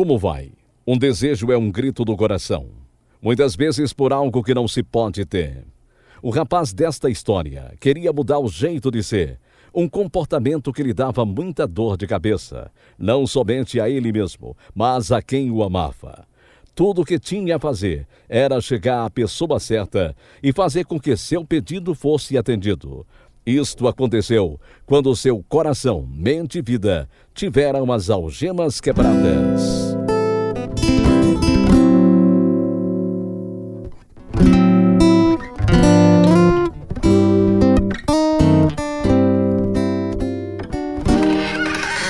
Como 0.00 0.16
vai? 0.16 0.52
Um 0.86 0.96
desejo 0.96 1.52
é 1.52 1.58
um 1.58 1.70
grito 1.70 2.06
do 2.06 2.16
coração. 2.16 2.68
Muitas 3.20 3.54
vezes 3.54 3.92
por 3.92 4.14
algo 4.14 4.42
que 4.42 4.54
não 4.54 4.66
se 4.66 4.82
pode 4.82 5.26
ter. 5.26 5.66
O 6.22 6.30
rapaz 6.30 6.72
desta 6.72 7.10
história 7.10 7.74
queria 7.78 8.10
mudar 8.10 8.38
o 8.38 8.48
jeito 8.48 8.90
de 8.90 9.02
ser, 9.02 9.38
um 9.74 9.86
comportamento 9.86 10.72
que 10.72 10.82
lhe 10.82 10.94
dava 10.94 11.26
muita 11.26 11.66
dor 11.66 11.98
de 11.98 12.06
cabeça, 12.06 12.72
não 12.98 13.26
somente 13.26 13.78
a 13.78 13.90
ele 13.90 14.10
mesmo, 14.10 14.56
mas 14.74 15.12
a 15.12 15.20
quem 15.20 15.50
o 15.50 15.62
amava. 15.62 16.26
Tudo 16.74 17.02
o 17.02 17.04
que 17.04 17.18
tinha 17.18 17.56
a 17.56 17.60
fazer 17.60 18.06
era 18.26 18.58
chegar 18.58 19.04
à 19.04 19.10
pessoa 19.10 19.60
certa 19.60 20.16
e 20.42 20.50
fazer 20.50 20.86
com 20.86 20.98
que 20.98 21.14
seu 21.14 21.44
pedido 21.44 21.94
fosse 21.94 22.38
atendido. 22.38 23.06
Isto 23.44 23.88
aconteceu 23.88 24.60
quando 24.84 25.14
seu 25.16 25.42
coração, 25.48 26.06
mente 26.10 26.58
e 26.58 26.62
vida 26.62 27.08
tiveram 27.34 27.90
as 27.90 28.10
algemas 28.10 28.80
quebradas. 28.80 29.96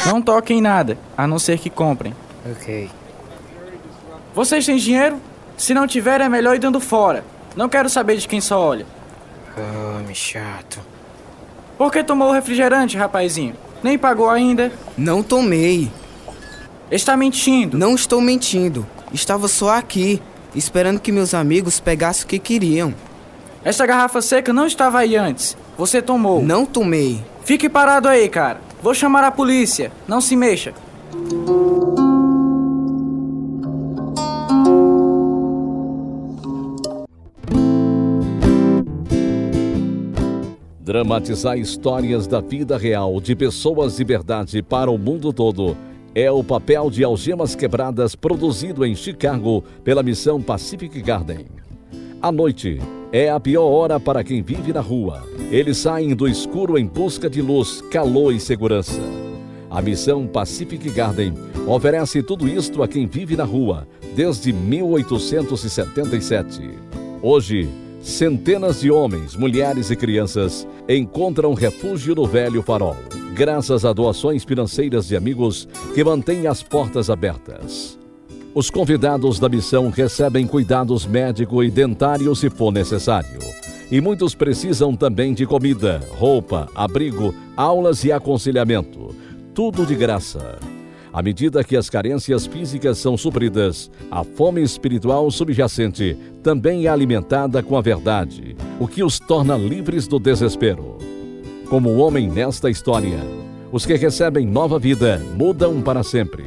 Não 0.07 0.21
toquem 0.21 0.59
em 0.59 0.61
nada, 0.61 0.99
a 1.17 1.27
não 1.27 1.39
ser 1.39 1.59
que 1.59 1.71
comprem. 1.71 2.15
Ok. 2.51 2.91
Vocês 4.35 4.67
têm 4.67 4.77
dinheiro? 4.77 5.21
Se 5.57 5.73
não 5.73 5.87
tiver, 5.87 6.21
é 6.21 6.29
melhor 6.29 6.57
ir 6.57 6.59
dando 6.59 6.81
fora. 6.81 7.25
Não 7.55 7.69
quero 7.69 7.89
saber 7.89 8.17
de 8.17 8.27
quem 8.27 8.41
só 8.41 8.61
olha. 8.61 8.87
Homem 9.97 10.15
chato. 10.15 10.90
Por 11.81 11.91
que 11.91 12.05
tomou 12.05 12.29
o 12.29 12.33
refrigerante, 12.33 12.99
rapazinho? 12.99 13.55
Nem 13.83 13.97
pagou 13.97 14.29
ainda? 14.29 14.71
Não 14.99 15.23
tomei. 15.23 15.91
Está 16.91 17.17
mentindo. 17.17 17.79
Não 17.79 17.95
estou 17.95 18.21
mentindo. 18.21 18.87
Estava 19.15 19.49
só 19.49 19.71
aqui, 19.71 20.21
esperando 20.55 21.01
que 21.01 21.11
meus 21.11 21.33
amigos 21.33 21.81
pegassem 21.81 22.27
o 22.27 22.29
que 22.29 22.39
queriam. 22.39 22.95
Essa 23.65 23.87
garrafa 23.87 24.21
seca 24.21 24.53
não 24.53 24.67
estava 24.67 24.99
aí 24.99 25.17
antes. 25.17 25.57
Você 25.79 26.03
tomou. 26.03 26.43
Não 26.43 26.67
tomei. 26.67 27.25
Fique 27.47 27.67
parado 27.67 28.09
aí, 28.09 28.29
cara. 28.29 28.61
Vou 28.83 28.93
chamar 28.93 29.25
a 29.25 29.31
polícia. 29.31 29.91
Não 30.07 30.21
se 30.21 30.37
mexa. 30.37 30.75
Dramatizar 40.91 41.57
histórias 41.57 42.27
da 42.27 42.41
vida 42.41 42.77
real 42.77 43.21
de 43.21 43.37
pessoas 43.37 43.97
de 43.97 44.03
verdade 44.03 44.61
para 44.61 44.91
o 44.91 44.99
mundo 44.99 45.33
todo 45.33 45.77
é 46.17 46.29
o 46.33 46.43
papel 46.43 46.91
de 46.91 47.05
Algemas 47.05 47.55
Quebradas 47.55 48.17
produzido 48.17 48.85
em 48.85 48.97
Chicago 48.97 49.63
pela 49.85 50.03
missão 50.03 50.43
Pacific 50.43 51.01
Garden. 51.01 51.47
A 52.21 52.33
noite 52.33 52.81
é 53.13 53.31
a 53.31 53.39
pior 53.39 53.71
hora 53.71 54.01
para 54.01 54.25
quem 54.25 54.43
vive 54.43 54.73
na 54.73 54.81
rua. 54.81 55.23
Eles 55.53 55.79
saem 55.79 56.13
do 56.13 56.27
escuro 56.27 56.77
em 56.77 56.89
busca 56.89 57.31
de 57.31 57.41
luz, 57.41 57.81
calor 57.83 58.35
e 58.35 58.41
segurança. 58.41 59.01
A 59.71 59.81
missão 59.81 60.27
Pacific 60.27 60.91
Garden 60.91 61.35
oferece 61.69 62.21
tudo 62.21 62.49
isto 62.49 62.83
a 62.83 62.89
quem 62.89 63.07
vive 63.07 63.37
na 63.37 63.45
rua 63.45 63.87
desde 64.17 64.53
1877. 64.53 66.69
Hoje, 67.23 67.69
centenas 68.01 68.81
de 68.81 68.91
homens, 68.91 69.37
mulheres 69.37 69.91
e 69.91 69.97
crianças 69.97 70.67
encontram 70.89 71.55
refúgio 71.55 72.15
no 72.15 72.27
Velho 72.27 72.63
Farol, 72.63 72.97
graças 73.35 73.85
a 73.85 73.93
doações 73.93 74.45
financeiras 74.45 75.07
de 75.07 75.17
amigos 75.17 75.69
que 75.95 76.03
mantêm 76.03 76.47
as 76.47 76.63
portas 76.63 77.11
abertas. 77.11 77.99
Os 78.55 78.69
convidados 78.69 79.39
da 79.39 79.49
missão 79.49 79.91
recebem 79.91 80.47
cuidados 80.47 81.07
médico 81.07 81.63
e 81.63 81.71
dentário 81.71 82.35
se 82.35 82.51
for 82.51 82.73
necessário. 82.73 83.39
E 83.91 84.01
muitos 84.01 84.35
precisam 84.35 84.97
também 84.97 85.35
de 85.35 85.47
comida, 85.47 86.01
roupa, 86.11 86.69
abrigo, 86.75 87.35
aulas 87.57 88.03
e 88.05 88.11
aconselhamento. 88.11 89.15
Tudo 89.55 89.87
de 89.87 89.95
graça. 89.95 90.59
À 91.13 91.23
medida 91.23 91.65
que 91.65 91.77
as 91.77 91.91
carências 91.91 92.47
físicas 92.47 92.99
são 92.99 93.17
supridas, 93.17 93.91
a 94.11 94.23
fome 94.23 94.63
espiritual 94.63 95.29
subjacente 95.31 96.17
também 96.43 96.87
é 96.87 96.89
alimentada 96.89 97.63
com 97.63 97.77
a 97.77 97.81
verdade, 97.81 98.57
o 98.79 98.87
que 98.87 99.03
os 99.03 99.19
torna 99.19 99.57
livres 99.57 100.07
do 100.07 100.21
desespero. 100.21 100.99
Como 101.69 101.91
o 101.91 101.99
homem 101.99 102.29
nesta 102.29 102.71
história, 102.71 103.19
os 103.73 103.85
que 103.85 103.95
recebem 103.95 104.47
nova 104.47 104.79
vida 104.79 105.21
mudam 105.37 105.83
para 105.83 106.05
sempre. 106.05 106.45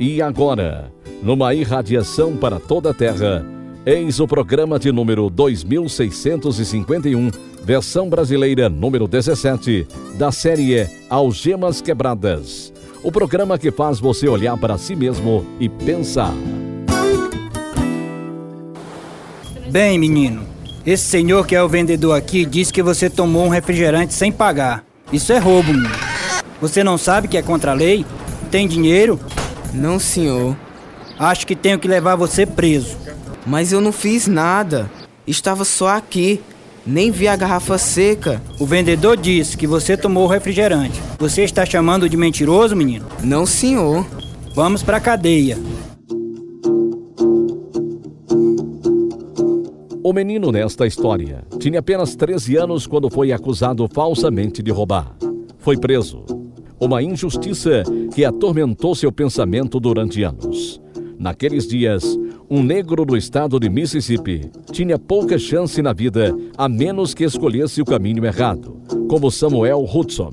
E 0.00 0.22
agora, 0.22 0.90
numa 1.22 1.54
irradiação 1.54 2.36
para 2.36 2.58
toda 2.58 2.90
a 2.90 2.94
Terra, 2.94 3.44
eis 3.84 4.20
o 4.20 4.26
programa 4.26 4.78
de 4.78 4.90
número 4.90 5.28
2651, 5.28 7.30
versão 7.62 8.08
brasileira 8.08 8.70
número 8.70 9.06
17, 9.06 9.86
da 10.16 10.32
série 10.32 10.88
Algemas 11.10 11.82
Quebradas. 11.82 12.72
O 13.02 13.12
programa 13.12 13.56
que 13.56 13.70
faz 13.70 14.00
você 14.00 14.28
olhar 14.28 14.56
para 14.56 14.76
si 14.76 14.96
mesmo 14.96 15.46
e 15.60 15.68
pensar. 15.68 16.34
Bem, 19.70 19.98
menino, 19.98 20.44
esse 20.84 21.04
senhor 21.04 21.46
que 21.46 21.54
é 21.54 21.62
o 21.62 21.68
vendedor 21.68 22.16
aqui 22.16 22.44
disse 22.44 22.72
que 22.72 22.82
você 22.82 23.08
tomou 23.08 23.46
um 23.46 23.50
refrigerante 23.50 24.12
sem 24.12 24.32
pagar. 24.32 24.84
Isso 25.12 25.32
é 25.32 25.38
roubo, 25.38 25.72
menino. 25.72 25.94
Você 26.60 26.82
não 26.82 26.98
sabe 26.98 27.28
que 27.28 27.36
é 27.36 27.42
contra 27.42 27.70
a 27.70 27.74
lei? 27.74 28.04
Tem 28.50 28.66
dinheiro? 28.66 29.20
Não, 29.72 29.98
senhor. 30.00 30.56
Acho 31.18 31.46
que 31.46 31.54
tenho 31.54 31.78
que 31.78 31.86
levar 31.86 32.16
você 32.16 32.44
preso. 32.44 32.96
Mas 33.46 33.72
eu 33.72 33.80
não 33.80 33.92
fiz 33.92 34.26
nada. 34.26 34.90
Estava 35.26 35.64
só 35.64 35.88
aqui. 35.88 36.40
Nem 36.90 37.10
vi 37.10 37.28
a 37.28 37.36
garrafa 37.36 37.76
seca. 37.76 38.40
O 38.58 38.64
vendedor 38.64 39.14
disse 39.14 39.58
que 39.58 39.66
você 39.66 39.94
tomou 39.94 40.24
o 40.24 40.26
refrigerante. 40.26 40.98
Você 41.18 41.42
está 41.42 41.66
chamando 41.66 42.08
de 42.08 42.16
mentiroso, 42.16 42.74
menino? 42.74 43.04
Não, 43.22 43.44
senhor. 43.44 44.06
Vamos 44.54 44.82
pra 44.82 44.98
cadeia. 44.98 45.58
O 50.02 50.14
menino 50.14 50.50
nesta 50.50 50.86
história 50.86 51.44
tinha 51.58 51.80
apenas 51.80 52.16
13 52.16 52.56
anos 52.56 52.86
quando 52.86 53.10
foi 53.10 53.32
acusado 53.32 53.86
falsamente 53.92 54.62
de 54.62 54.70
roubar. 54.70 55.14
Foi 55.58 55.76
preso. 55.76 56.24
Uma 56.80 57.02
injustiça 57.02 57.82
que 58.14 58.24
atormentou 58.24 58.94
seu 58.94 59.12
pensamento 59.12 59.78
durante 59.78 60.22
anos. 60.22 60.80
Naqueles 61.18 61.68
dias, 61.68 62.18
um 62.50 62.62
negro 62.62 63.04
do 63.04 63.16
estado 63.16 63.60
de 63.60 63.68
Mississippi 63.68 64.50
tinha 64.72 64.98
pouca 64.98 65.38
chance 65.38 65.80
na 65.82 65.92
vida 65.92 66.34
a 66.56 66.68
menos 66.68 67.12
que 67.12 67.24
escolhesse 67.24 67.82
o 67.82 67.84
caminho 67.84 68.24
errado, 68.24 68.80
como 69.08 69.30
Samuel 69.30 69.84
Hudson. 69.84 70.32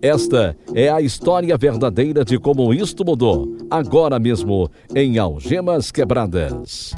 Esta 0.00 0.56
é 0.74 0.88
a 0.88 1.00
história 1.00 1.56
verdadeira 1.56 2.24
de 2.24 2.38
como 2.38 2.72
isto 2.72 3.04
mudou, 3.04 3.56
agora 3.70 4.18
mesmo, 4.18 4.68
em 4.94 5.18
Algemas 5.18 5.92
Quebradas. 5.92 6.92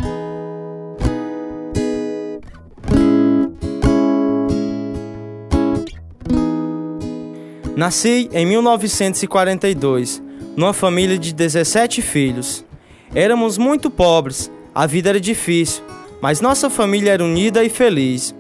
Nasci 7.77 8.31
em 8.33 8.47
1942, 8.47 10.23
numa 10.57 10.73
família 10.73 11.19
de 11.19 11.35
17 11.35 12.01
filhos. 12.01 12.65
Éramos 13.15 13.57
muito 13.57 13.91
pobres, 13.91 14.51
a 14.75 14.87
vida 14.87 15.11
era 15.11 15.21
difícil, 15.21 15.85
mas 16.21 16.41
nossa 16.41 16.69
família 16.69 17.13
era 17.13 17.23
unida 17.23 17.63
e 17.63 17.69
feliz. 17.69 18.35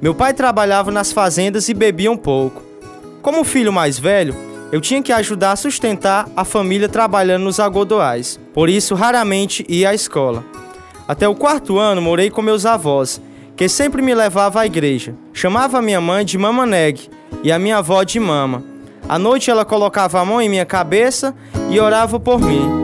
Meu 0.00 0.14
pai 0.14 0.32
trabalhava 0.32 0.92
nas 0.92 1.12
fazendas 1.12 1.68
e 1.68 1.74
bebia 1.74 2.12
um 2.12 2.16
pouco. 2.16 2.62
Como 3.20 3.42
filho 3.42 3.72
mais 3.72 3.98
velho, 3.98 4.36
eu 4.70 4.80
tinha 4.80 5.02
que 5.02 5.12
ajudar 5.12 5.52
a 5.52 5.56
sustentar 5.56 6.28
a 6.36 6.44
família 6.44 6.88
trabalhando 6.88 7.42
nos 7.42 7.58
algodoais, 7.58 8.38
por 8.52 8.68
isso 8.68 8.94
raramente 8.94 9.64
ia 9.68 9.90
à 9.90 9.94
escola. 9.94 10.44
Até 11.08 11.26
o 11.26 11.34
quarto 11.34 11.78
ano 11.78 12.00
morei 12.00 12.30
com 12.30 12.40
meus 12.40 12.64
avós, 12.64 13.20
que 13.56 13.68
sempre 13.68 14.00
me 14.00 14.14
levavam 14.14 14.62
à 14.62 14.66
igreja. 14.66 15.14
Chamava 15.32 15.82
minha 15.82 16.00
mãe 16.00 16.24
de 16.24 16.38
Mama 16.38 16.64
Neg 16.64 17.08
e 17.42 17.50
a 17.50 17.58
minha 17.58 17.78
avó 17.78 18.04
de 18.04 18.20
Mama. 18.20 18.62
À 19.08 19.18
noite 19.18 19.50
ela 19.50 19.64
colocava 19.64 20.20
a 20.20 20.24
mão 20.24 20.40
em 20.40 20.48
minha 20.48 20.64
cabeça 20.64 21.34
e 21.68 21.80
orava 21.80 22.20
por 22.20 22.40
mim. 22.40 22.83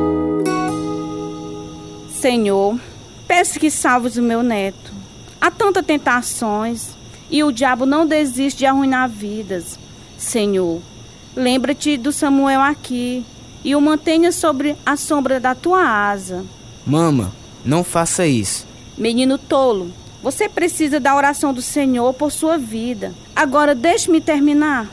Senhor, 2.21 2.79
peço 3.27 3.59
que 3.59 3.71
salves 3.71 4.19
o 4.19 4.23
meu 4.23 4.43
neto. 4.43 4.93
Há 5.41 5.51
tantas 5.51 5.87
tentações 5.87 6.91
e 7.31 7.43
o 7.43 7.51
diabo 7.51 7.87
não 7.87 8.07
desiste 8.07 8.59
de 8.59 8.67
arruinar 8.67 9.09
vidas. 9.09 9.79
Senhor, 10.19 10.83
lembra-te 11.35 11.97
do 11.97 12.13
Samuel 12.13 12.61
aqui 12.61 13.25
e 13.65 13.75
o 13.75 13.81
mantenha 13.81 14.33
sobre 14.33 14.77
a 14.85 14.99
sombra 14.99 15.41
da 15.41 15.55
tua 15.55 15.83
asa. 15.83 16.45
Mama, 16.87 17.33
não 17.65 17.83
faça 17.83 18.27
isso. 18.27 18.67
Menino 18.99 19.39
tolo, 19.39 19.91
você 20.23 20.47
precisa 20.47 21.01
da 21.01 21.17
oração 21.17 21.55
do 21.55 21.63
Senhor 21.63 22.13
por 22.13 22.31
sua 22.31 22.59
vida. 22.59 23.15
Agora 23.35 23.75
deixe-me 23.75 24.21
terminar. 24.21 24.91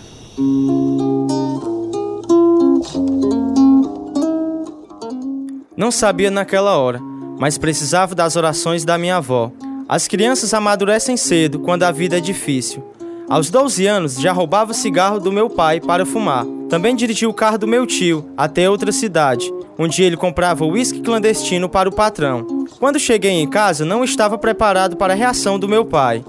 Não 5.75 5.91
sabia 5.91 6.31
naquela 6.31 6.77
hora, 6.77 6.99
mas 7.39 7.57
precisava 7.57 8.15
das 8.15 8.35
orações 8.35 8.83
da 8.83 8.97
minha 8.97 9.17
avó. 9.17 9.51
As 9.87 10.07
crianças 10.07 10.53
amadurecem 10.53 11.15
cedo 11.15 11.59
quando 11.59 11.83
a 11.83 11.91
vida 11.91 12.17
é 12.17 12.19
difícil. 12.19 12.83
Aos 13.29 13.49
12 13.49 13.85
anos, 13.85 14.15
já 14.15 14.31
roubava 14.31 14.73
cigarro 14.73 15.19
do 15.19 15.31
meu 15.31 15.49
pai 15.49 15.79
para 15.79 16.05
fumar. 16.05 16.45
Também 16.69 16.95
dirigia 16.95 17.29
o 17.29 17.33
carro 17.33 17.57
do 17.57 17.67
meu 17.67 17.85
tio 17.85 18.29
até 18.35 18.69
outra 18.69 18.91
cidade, 18.91 19.51
onde 19.77 20.03
ele 20.03 20.17
comprava 20.17 20.65
uísque 20.65 21.01
clandestino 21.01 21.69
para 21.69 21.87
o 21.87 21.91
patrão. 21.91 22.65
Quando 22.79 22.99
cheguei 22.99 23.31
em 23.31 23.49
casa, 23.49 23.85
não 23.85 24.03
estava 24.03 24.37
preparado 24.37 24.95
para 24.97 25.13
a 25.13 25.15
reação 25.15 25.57
do 25.57 25.67
meu 25.67 25.85
pai. 25.85 26.23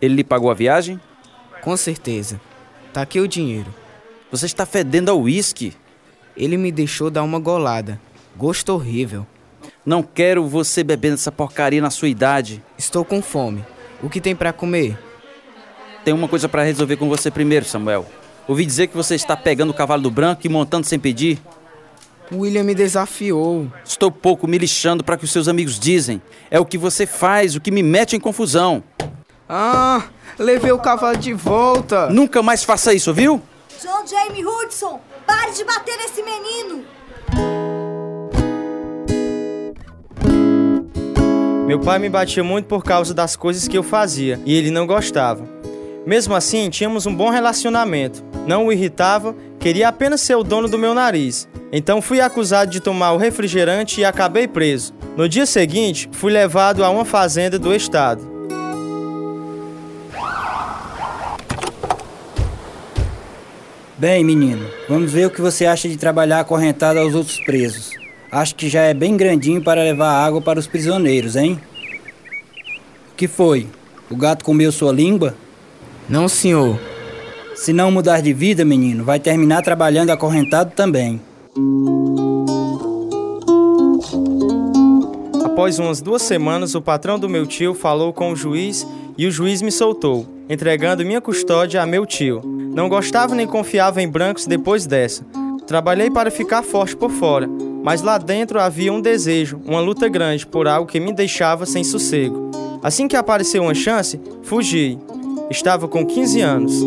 Ele 0.00 0.14
lhe 0.16 0.24
pagou 0.24 0.50
a 0.50 0.54
viagem? 0.54 1.00
Com 1.60 1.76
certeza. 1.76 2.40
Tá 2.92 3.02
aqui 3.02 3.20
o 3.20 3.28
dinheiro. 3.28 3.72
Você 4.30 4.46
está 4.46 4.64
fedendo 4.64 5.10
a 5.10 5.14
uísque. 5.14 5.74
Ele 6.38 6.56
me 6.56 6.70
deixou 6.70 7.10
dar 7.10 7.24
uma 7.24 7.40
golada. 7.40 8.00
Gosto 8.36 8.72
horrível. 8.72 9.26
Não 9.84 10.04
quero 10.04 10.46
você 10.46 10.84
bebendo 10.84 11.14
essa 11.14 11.32
porcaria 11.32 11.82
na 11.82 11.90
sua 11.90 12.08
idade. 12.08 12.62
Estou 12.78 13.04
com 13.04 13.20
fome. 13.20 13.64
O 14.00 14.08
que 14.08 14.20
tem 14.20 14.36
para 14.36 14.52
comer? 14.52 14.96
Tem 16.04 16.14
uma 16.14 16.28
coisa 16.28 16.48
para 16.48 16.62
resolver 16.62 16.96
com 16.96 17.08
você 17.08 17.28
primeiro, 17.28 17.64
Samuel. 17.64 18.06
Ouvi 18.46 18.64
dizer 18.64 18.86
que 18.86 18.96
você 18.96 19.16
está 19.16 19.36
pegando 19.36 19.70
o 19.70 19.74
cavalo 19.74 20.02
do 20.02 20.10
branco 20.10 20.42
e 20.44 20.48
montando 20.48 20.86
sem 20.86 20.98
pedir. 20.98 21.40
William 22.32 22.62
me 22.62 22.74
desafiou. 22.74 23.70
Estou 23.84 24.10
pouco 24.10 24.46
me 24.46 24.58
lixando 24.58 25.02
para 25.02 25.16
que 25.16 25.24
os 25.24 25.32
seus 25.32 25.48
amigos 25.48 25.78
dizem. 25.78 26.22
É 26.50 26.60
o 26.60 26.64
que 26.64 26.78
você 26.78 27.04
faz, 27.04 27.56
o 27.56 27.60
que 27.60 27.70
me 27.70 27.82
mete 27.82 28.14
em 28.14 28.20
confusão. 28.20 28.84
Ah, 29.48 30.04
levei 30.38 30.70
o 30.70 30.78
cavalo 30.78 31.16
de 31.16 31.32
volta. 31.32 32.08
Nunca 32.10 32.42
mais 32.42 32.62
faça 32.62 32.94
isso, 32.94 33.12
viu? 33.12 33.42
John 33.82 34.06
Jaime 34.06 34.44
Hudson, 34.44 35.00
pare 35.28 35.52
de 35.52 35.62
bater 35.62 35.98
nesse 35.98 36.22
menino. 36.22 36.84
Meu 41.66 41.78
pai 41.78 41.98
me 41.98 42.08
batia 42.08 42.42
muito 42.42 42.64
por 42.64 42.82
causa 42.82 43.12
das 43.12 43.36
coisas 43.36 43.68
que 43.68 43.76
eu 43.76 43.82
fazia 43.82 44.40
e 44.46 44.54
ele 44.56 44.70
não 44.70 44.86
gostava. 44.86 45.46
Mesmo 46.06 46.34
assim, 46.34 46.70
tínhamos 46.70 47.04
um 47.04 47.14
bom 47.14 47.28
relacionamento. 47.28 48.24
Não 48.46 48.66
o 48.66 48.72
irritava, 48.72 49.36
queria 49.60 49.88
apenas 49.88 50.22
ser 50.22 50.34
o 50.34 50.42
dono 50.42 50.66
do 50.66 50.78
meu 50.78 50.94
nariz. 50.94 51.46
Então 51.70 52.00
fui 52.00 52.22
acusado 52.22 52.70
de 52.70 52.80
tomar 52.80 53.12
o 53.12 53.18
refrigerante 53.18 54.00
e 54.00 54.04
acabei 54.06 54.48
preso. 54.48 54.94
No 55.14 55.28
dia 55.28 55.44
seguinte, 55.44 56.08
fui 56.10 56.32
levado 56.32 56.82
a 56.82 56.88
uma 56.88 57.04
fazenda 57.04 57.58
do 57.58 57.74
estado. 57.74 58.37
Bem, 63.98 64.22
menino, 64.22 64.64
vamos 64.88 65.10
ver 65.10 65.26
o 65.26 65.30
que 65.30 65.40
você 65.40 65.66
acha 65.66 65.88
de 65.88 65.96
trabalhar 65.96 66.38
acorrentado 66.38 67.00
aos 67.00 67.16
outros 67.16 67.40
presos. 67.40 67.90
Acho 68.30 68.54
que 68.54 68.68
já 68.68 68.82
é 68.82 68.94
bem 68.94 69.16
grandinho 69.16 69.60
para 69.60 69.82
levar 69.82 70.24
água 70.24 70.40
para 70.40 70.60
os 70.60 70.68
prisioneiros, 70.68 71.34
hein? 71.34 71.60
O 73.12 73.16
que 73.16 73.26
foi? 73.26 73.66
O 74.08 74.14
gato 74.14 74.44
comeu 74.44 74.70
sua 74.70 74.92
língua? 74.92 75.34
Não, 76.08 76.28
senhor. 76.28 76.78
Se 77.56 77.72
não 77.72 77.90
mudar 77.90 78.20
de 78.20 78.32
vida, 78.32 78.64
menino, 78.64 79.02
vai 79.02 79.18
terminar 79.18 79.62
trabalhando 79.62 80.10
acorrentado 80.10 80.70
também. 80.76 81.20
Após 85.44 85.80
umas 85.80 86.00
duas 86.00 86.22
semanas, 86.22 86.76
o 86.76 86.80
patrão 86.80 87.18
do 87.18 87.28
meu 87.28 87.44
tio 87.48 87.74
falou 87.74 88.12
com 88.12 88.30
o 88.30 88.36
juiz 88.36 88.86
e 89.18 89.26
o 89.26 89.32
juiz 89.32 89.60
me 89.60 89.72
soltou, 89.72 90.24
entregando 90.48 91.04
minha 91.04 91.20
custódia 91.20 91.82
a 91.82 91.86
meu 91.86 92.06
tio. 92.06 92.40
Não 92.44 92.88
gostava 92.88 93.34
nem 93.34 93.48
confiava 93.48 94.00
em 94.00 94.08
brancos 94.08 94.46
depois 94.46 94.86
dessa. 94.86 95.26
Trabalhei 95.66 96.08
para 96.08 96.30
ficar 96.30 96.62
forte 96.62 96.96
por 96.96 97.10
fora, 97.10 97.48
mas 97.82 98.00
lá 98.00 98.16
dentro 98.16 98.60
havia 98.60 98.92
um 98.92 99.00
desejo, 99.00 99.60
uma 99.66 99.80
luta 99.80 100.08
grande 100.08 100.46
por 100.46 100.68
algo 100.68 100.88
que 100.88 101.00
me 101.00 101.12
deixava 101.12 101.66
sem 101.66 101.82
sossego. 101.82 102.48
Assim 102.80 103.08
que 103.08 103.16
apareceu 103.16 103.64
uma 103.64 103.74
chance, 103.74 104.20
fugi. 104.44 104.96
Estava 105.50 105.88
com 105.88 106.06
15 106.06 106.40
anos. 106.40 106.86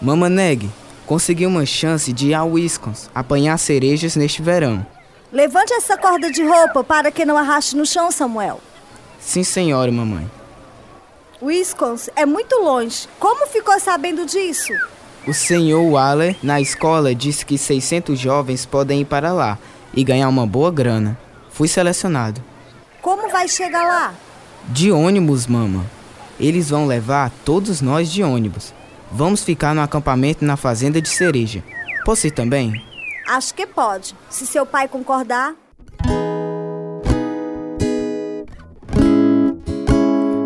Mama 0.00 0.28
Neg, 0.28 0.70
consegui 1.04 1.46
uma 1.46 1.66
chance 1.66 2.12
de 2.12 2.28
ir 2.28 2.34
a 2.34 2.44
Wisconsin 2.44 3.08
apanhar 3.12 3.58
cerejas 3.58 4.14
neste 4.14 4.40
verão. 4.40 4.86
Levante 5.32 5.74
essa 5.74 5.96
corda 5.96 6.30
de 6.30 6.42
roupa 6.42 6.82
para 6.82 7.10
que 7.10 7.24
não 7.24 7.36
arraste 7.36 7.76
no 7.76 7.84
chão, 7.84 8.10
Samuel. 8.10 8.60
Sim, 9.20 9.44
senhora, 9.44 9.92
mamãe. 9.92 10.30
Wisconsin 11.42 12.10
é 12.16 12.24
muito 12.24 12.56
longe. 12.56 13.06
Como 13.18 13.46
ficou 13.46 13.78
sabendo 13.78 14.24
disso? 14.24 14.72
O 15.26 15.34
senhor 15.34 15.82
Waller, 15.82 16.36
na 16.42 16.60
escola, 16.60 17.14
disse 17.14 17.44
que 17.44 17.58
600 17.58 18.18
jovens 18.18 18.64
podem 18.64 19.02
ir 19.02 19.04
para 19.04 19.32
lá 19.32 19.58
e 19.92 20.02
ganhar 20.02 20.28
uma 20.28 20.46
boa 20.46 20.70
grana. 20.70 21.18
Fui 21.50 21.68
selecionado. 21.68 22.42
Como 23.02 23.28
vai 23.28 23.46
chegar 23.46 23.86
lá? 23.86 24.14
De 24.68 24.90
ônibus, 24.90 25.46
mama. 25.46 25.84
Eles 26.40 26.70
vão 26.70 26.86
levar 26.86 27.30
todos 27.44 27.82
nós 27.82 28.10
de 28.10 28.22
ônibus. 28.22 28.72
Vamos 29.12 29.42
ficar 29.42 29.74
no 29.74 29.82
acampamento 29.82 30.44
na 30.44 30.56
fazenda 30.56 31.00
de 31.02 31.08
cereja. 31.08 31.62
Posso 32.04 32.26
ir 32.26 32.30
também? 32.30 32.87
Acho 33.28 33.52
que 33.52 33.66
pode, 33.66 34.14
se 34.30 34.46
seu 34.46 34.64
pai 34.64 34.88
concordar. 34.88 35.54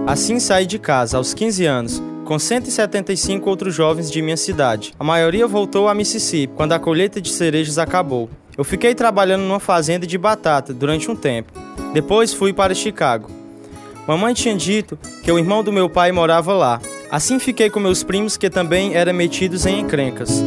Assim 0.04 0.40
saí 0.40 0.66
de 0.66 0.80
casa 0.80 1.16
aos 1.16 1.32
15 1.32 1.64
anos, 1.64 2.02
com 2.24 2.36
175 2.40 3.48
outros 3.48 3.72
jovens 3.72 4.10
de 4.10 4.20
minha 4.20 4.36
cidade. 4.36 4.92
A 4.98 5.04
maioria 5.04 5.46
voltou 5.46 5.88
a 5.88 5.94
Mississippi 5.94 6.52
quando 6.56 6.72
a 6.72 6.80
colheita 6.80 7.20
de 7.20 7.30
cerejas 7.30 7.78
acabou. 7.78 8.28
Eu 8.58 8.64
fiquei 8.64 8.96
trabalhando 8.96 9.42
numa 9.42 9.60
fazenda 9.60 10.04
de 10.04 10.18
batata 10.18 10.74
durante 10.74 11.08
um 11.08 11.14
tempo. 11.14 11.52
Depois 11.94 12.34
fui 12.34 12.52
para 12.52 12.74
Chicago. 12.74 13.30
Mamãe 14.08 14.34
tinha 14.34 14.56
dito 14.56 14.98
que 15.22 15.30
o 15.30 15.38
irmão 15.38 15.62
do 15.62 15.72
meu 15.72 15.88
pai 15.88 16.10
morava 16.10 16.52
lá. 16.52 16.80
Assim 17.08 17.38
fiquei 17.38 17.70
com 17.70 17.78
meus 17.78 18.02
primos 18.02 18.36
que 18.36 18.50
também 18.50 18.96
eram 18.96 19.14
metidos 19.14 19.66
em 19.66 19.78
encrencas. 19.78 20.42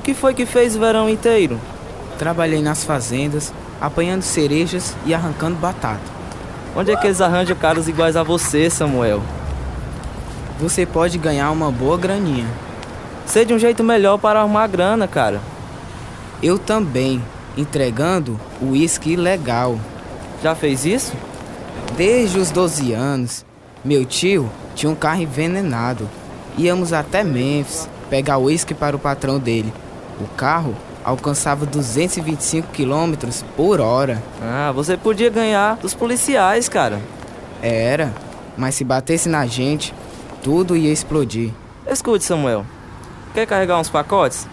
O 0.00 0.02
que 0.02 0.14
foi 0.14 0.32
que 0.32 0.46
fez 0.46 0.74
o 0.74 0.80
verão 0.80 1.10
inteiro? 1.10 1.60
Trabalhei 2.18 2.62
nas 2.62 2.84
fazendas, 2.84 3.52
apanhando 3.78 4.22
cerejas 4.22 4.96
e 5.04 5.12
arrancando 5.12 5.56
batata. 5.56 6.00
Onde 6.74 6.90
é 6.90 6.96
que 6.96 7.06
eles 7.06 7.20
arranjam 7.20 7.54
caras 7.54 7.86
iguais 7.86 8.16
a 8.16 8.22
você, 8.22 8.70
Samuel? 8.70 9.20
Você 10.58 10.86
pode 10.86 11.18
ganhar 11.18 11.50
uma 11.50 11.70
boa 11.70 11.98
graninha. 11.98 12.46
Sei 13.26 13.44
de 13.44 13.52
um 13.52 13.58
jeito 13.58 13.84
melhor 13.84 14.16
para 14.16 14.40
arrumar 14.40 14.68
grana, 14.68 15.06
cara. 15.06 15.38
Eu 16.42 16.58
também, 16.58 17.22
entregando 17.54 18.40
uísque 18.62 19.16
legal. 19.16 19.78
Já 20.42 20.54
fez 20.54 20.86
isso? 20.86 21.12
Desde 21.94 22.38
os 22.38 22.50
12 22.50 22.94
anos, 22.94 23.44
meu 23.84 24.06
tio 24.06 24.50
tinha 24.74 24.90
um 24.90 24.96
carro 24.96 25.20
envenenado. 25.20 26.08
Íamos 26.56 26.94
até 26.94 27.22
Memphis 27.22 27.86
pegar 28.08 28.38
uísque 28.38 28.72
para 28.72 28.96
o 28.96 28.98
patrão 28.98 29.38
dele. 29.38 29.70
O 30.20 30.26
carro 30.36 30.76
alcançava 31.02 31.64
225 31.64 32.68
km 32.68 33.14
por 33.56 33.80
hora. 33.80 34.22
Ah, 34.42 34.70
você 34.70 34.96
podia 34.96 35.30
ganhar 35.30 35.76
dos 35.76 35.94
policiais, 35.94 36.68
cara. 36.68 37.00
Era, 37.62 38.12
mas 38.56 38.74
se 38.74 38.84
batesse 38.84 39.28
na 39.28 39.46
gente, 39.46 39.94
tudo 40.42 40.76
ia 40.76 40.92
explodir. 40.92 41.52
Escute, 41.86 42.24
Samuel. 42.24 42.66
Quer 43.32 43.46
carregar 43.46 43.78
uns 43.78 43.88
pacotes? 43.88 44.46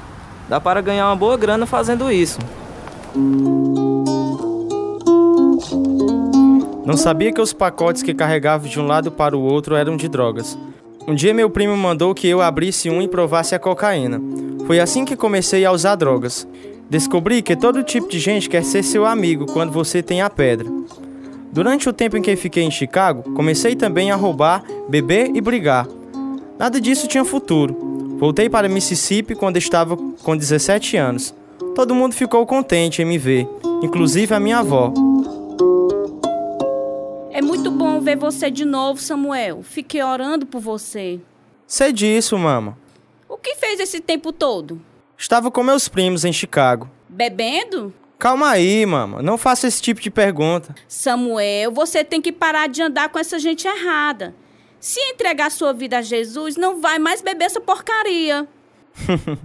Dá 0.47 0.61
para 0.61 0.79
ganhar 0.79 1.07
uma 1.07 1.15
boa 1.15 1.35
grana 1.35 1.65
fazendo 1.65 2.09
isso. 2.09 2.39
Não 6.85 6.95
sabia 6.95 7.33
que 7.33 7.41
os 7.41 7.51
pacotes 7.51 8.01
que 8.01 8.13
carregava 8.13 8.67
de 8.67 8.79
um 8.79 8.87
lado 8.87 9.11
para 9.11 9.35
o 9.35 9.41
outro 9.41 9.75
eram 9.75 9.97
de 9.97 10.07
drogas. 10.07 10.57
Um 11.05 11.13
dia 11.13 11.33
meu 11.33 11.49
primo 11.49 11.75
mandou 11.75 12.15
que 12.15 12.27
eu 12.27 12.41
abrisse 12.41 12.89
um 12.89 13.01
e 13.01 13.07
provasse 13.07 13.53
a 13.53 13.59
cocaína. 13.59 14.21
Foi 14.67 14.81
assim 14.81 15.05
que 15.05 15.15
comecei 15.15 15.63
a 15.63 15.71
usar 15.71 15.95
drogas. 15.95 16.45
Descobri 16.89 17.41
que 17.41 17.55
todo 17.55 17.83
tipo 17.83 18.09
de 18.09 18.19
gente 18.19 18.49
quer 18.49 18.65
ser 18.65 18.83
seu 18.83 19.05
amigo 19.05 19.45
quando 19.45 19.71
você 19.71 20.03
tem 20.03 20.21
a 20.21 20.29
pedra. 20.29 20.67
Durante 21.53 21.87
o 21.87 21.93
tempo 21.93 22.17
em 22.17 22.21
que 22.21 22.35
fiquei 22.35 22.63
em 22.63 22.69
Chicago, 22.69 23.23
comecei 23.33 23.77
também 23.77 24.11
a 24.11 24.15
roubar, 24.17 24.65
beber 24.89 25.33
e 25.33 25.39
brigar. 25.39 25.87
Nada 26.59 26.81
disso 26.81 27.07
tinha 27.07 27.23
futuro. 27.23 28.17
Voltei 28.19 28.49
para 28.49 28.67
Mississippi 28.67 29.35
quando 29.35 29.55
estava 29.55 29.95
com 29.95 30.35
17 30.35 30.97
anos. 30.97 31.33
Todo 31.73 31.95
mundo 31.95 32.13
ficou 32.13 32.45
contente 32.45 33.01
em 33.01 33.05
me 33.05 33.17
ver, 33.17 33.47
inclusive 33.81 34.35
a 34.35 34.39
minha 34.39 34.57
avó. 34.57 34.91
É 37.31 37.41
muito 37.41 37.71
bom 37.71 38.01
ver 38.01 38.17
você 38.17 38.51
de 38.51 38.65
novo, 38.65 38.99
Samuel. 38.99 39.63
Fiquei 39.63 40.03
orando 40.03 40.45
por 40.45 40.59
você. 40.59 41.21
Sei 41.65 41.93
disso, 41.93 42.37
mama. 42.37 42.77
O 43.29 43.37
que 43.37 43.55
fez 43.55 43.79
esse 43.79 43.99
tempo 43.99 44.31
todo? 44.31 44.81
Estava 45.17 45.51
com 45.51 45.63
meus 45.63 45.87
primos 45.87 46.23
em 46.23 46.31
Chicago. 46.31 46.89
Bebendo? 47.09 47.93
Calma 48.17 48.49
aí, 48.49 48.85
mama. 48.85 49.21
Não 49.21 49.37
faça 49.37 49.67
esse 49.67 49.81
tipo 49.81 50.01
de 50.01 50.09
pergunta. 50.09 50.73
Samuel, 50.87 51.71
você 51.71 52.03
tem 52.03 52.21
que 52.21 52.31
parar 52.31 52.67
de 52.67 52.81
andar 52.81 53.09
com 53.09 53.19
essa 53.19 53.37
gente 53.37 53.67
errada. 53.67 54.33
Se 54.79 54.99
entregar 54.99 55.51
sua 55.51 55.73
vida 55.73 55.97
a 55.97 56.01
Jesus, 56.01 56.55
não 56.55 56.79
vai 56.79 56.99
mais 56.99 57.21
beber 57.21 57.45
essa 57.45 57.59
porcaria. 57.59 58.47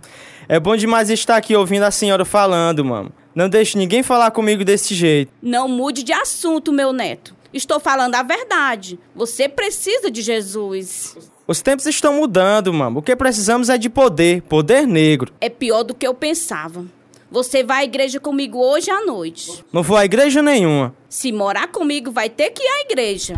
é 0.48 0.60
bom 0.60 0.76
demais 0.76 1.10
estar 1.10 1.36
aqui 1.36 1.56
ouvindo 1.56 1.82
a 1.82 1.90
senhora 1.90 2.24
falando, 2.24 2.84
mama. 2.84 3.10
Não 3.34 3.48
deixe 3.48 3.78
ninguém 3.78 4.02
falar 4.02 4.30
comigo 4.30 4.64
desse 4.64 4.94
jeito. 4.94 5.32
Não 5.42 5.66
mude 5.68 6.02
de 6.02 6.12
assunto, 6.12 6.72
meu 6.72 6.92
neto. 6.92 7.34
Estou 7.52 7.80
falando 7.80 8.14
a 8.14 8.22
verdade. 8.22 8.98
Você 9.14 9.48
precisa 9.48 10.10
de 10.10 10.22
Jesus. 10.22 11.16
Os 11.52 11.60
tempos 11.60 11.84
estão 11.84 12.14
mudando, 12.14 12.72
mama. 12.72 13.00
O 13.00 13.02
que 13.02 13.14
precisamos 13.14 13.68
é 13.68 13.76
de 13.76 13.90
poder, 13.90 14.40
poder 14.40 14.86
negro. 14.86 15.30
É 15.38 15.50
pior 15.50 15.82
do 15.82 15.92
que 15.92 16.06
eu 16.06 16.14
pensava. 16.14 16.86
Você 17.30 17.62
vai 17.62 17.82
à 17.82 17.84
igreja 17.84 18.18
comigo 18.18 18.58
hoje 18.58 18.90
à 18.90 19.04
noite. 19.04 19.62
Não 19.70 19.82
vou 19.82 19.98
à 19.98 20.02
igreja 20.06 20.40
nenhuma. 20.40 20.94
Se 21.10 21.30
morar 21.30 21.68
comigo, 21.68 22.10
vai 22.10 22.30
ter 22.30 22.52
que 22.52 22.62
ir 22.62 22.66
à 22.66 22.80
igreja. 22.90 23.34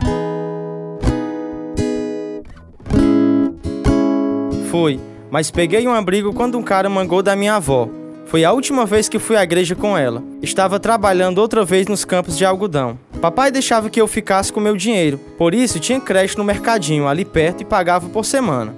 Fui, 4.71 5.01
mas 5.29 5.51
peguei 5.51 5.85
um 5.89 5.93
abrigo 5.93 6.33
quando 6.33 6.57
um 6.57 6.63
cara 6.63 6.89
mangou 6.89 7.21
da 7.21 7.35
minha 7.35 7.57
avó. 7.57 7.89
Foi 8.35 8.45
a 8.45 8.51
última 8.51 8.85
vez 8.85 9.09
que 9.09 9.21
fui 9.21 9.37
à 9.37 9.45
igreja 9.45 9.77
com 9.77 9.97
ela. 9.97 10.21
Estava 10.43 10.81
trabalhando 10.81 11.39
outra 11.39 11.65
vez 11.65 11.87
nos 11.87 12.05
campos 12.05 12.37
de 12.37 12.45
algodão. 12.45 12.99
Papai 13.21 13.53
deixava 13.53 13.89
que 13.89 14.01
eu 14.01 14.09
ficasse 14.09 14.53
com 14.53 14.59
meu 14.59 14.77
dinheiro, 14.77 15.19
por 15.39 15.55
isso 15.55 15.79
tinha 15.79 16.01
crédito 16.01 16.39
no 16.39 16.43
mercadinho 16.43 17.07
ali 17.07 17.25
perto 17.25 17.61
e 17.61 17.65
pagava 17.65 18.09
por 18.09 18.25
semana. 18.25 18.75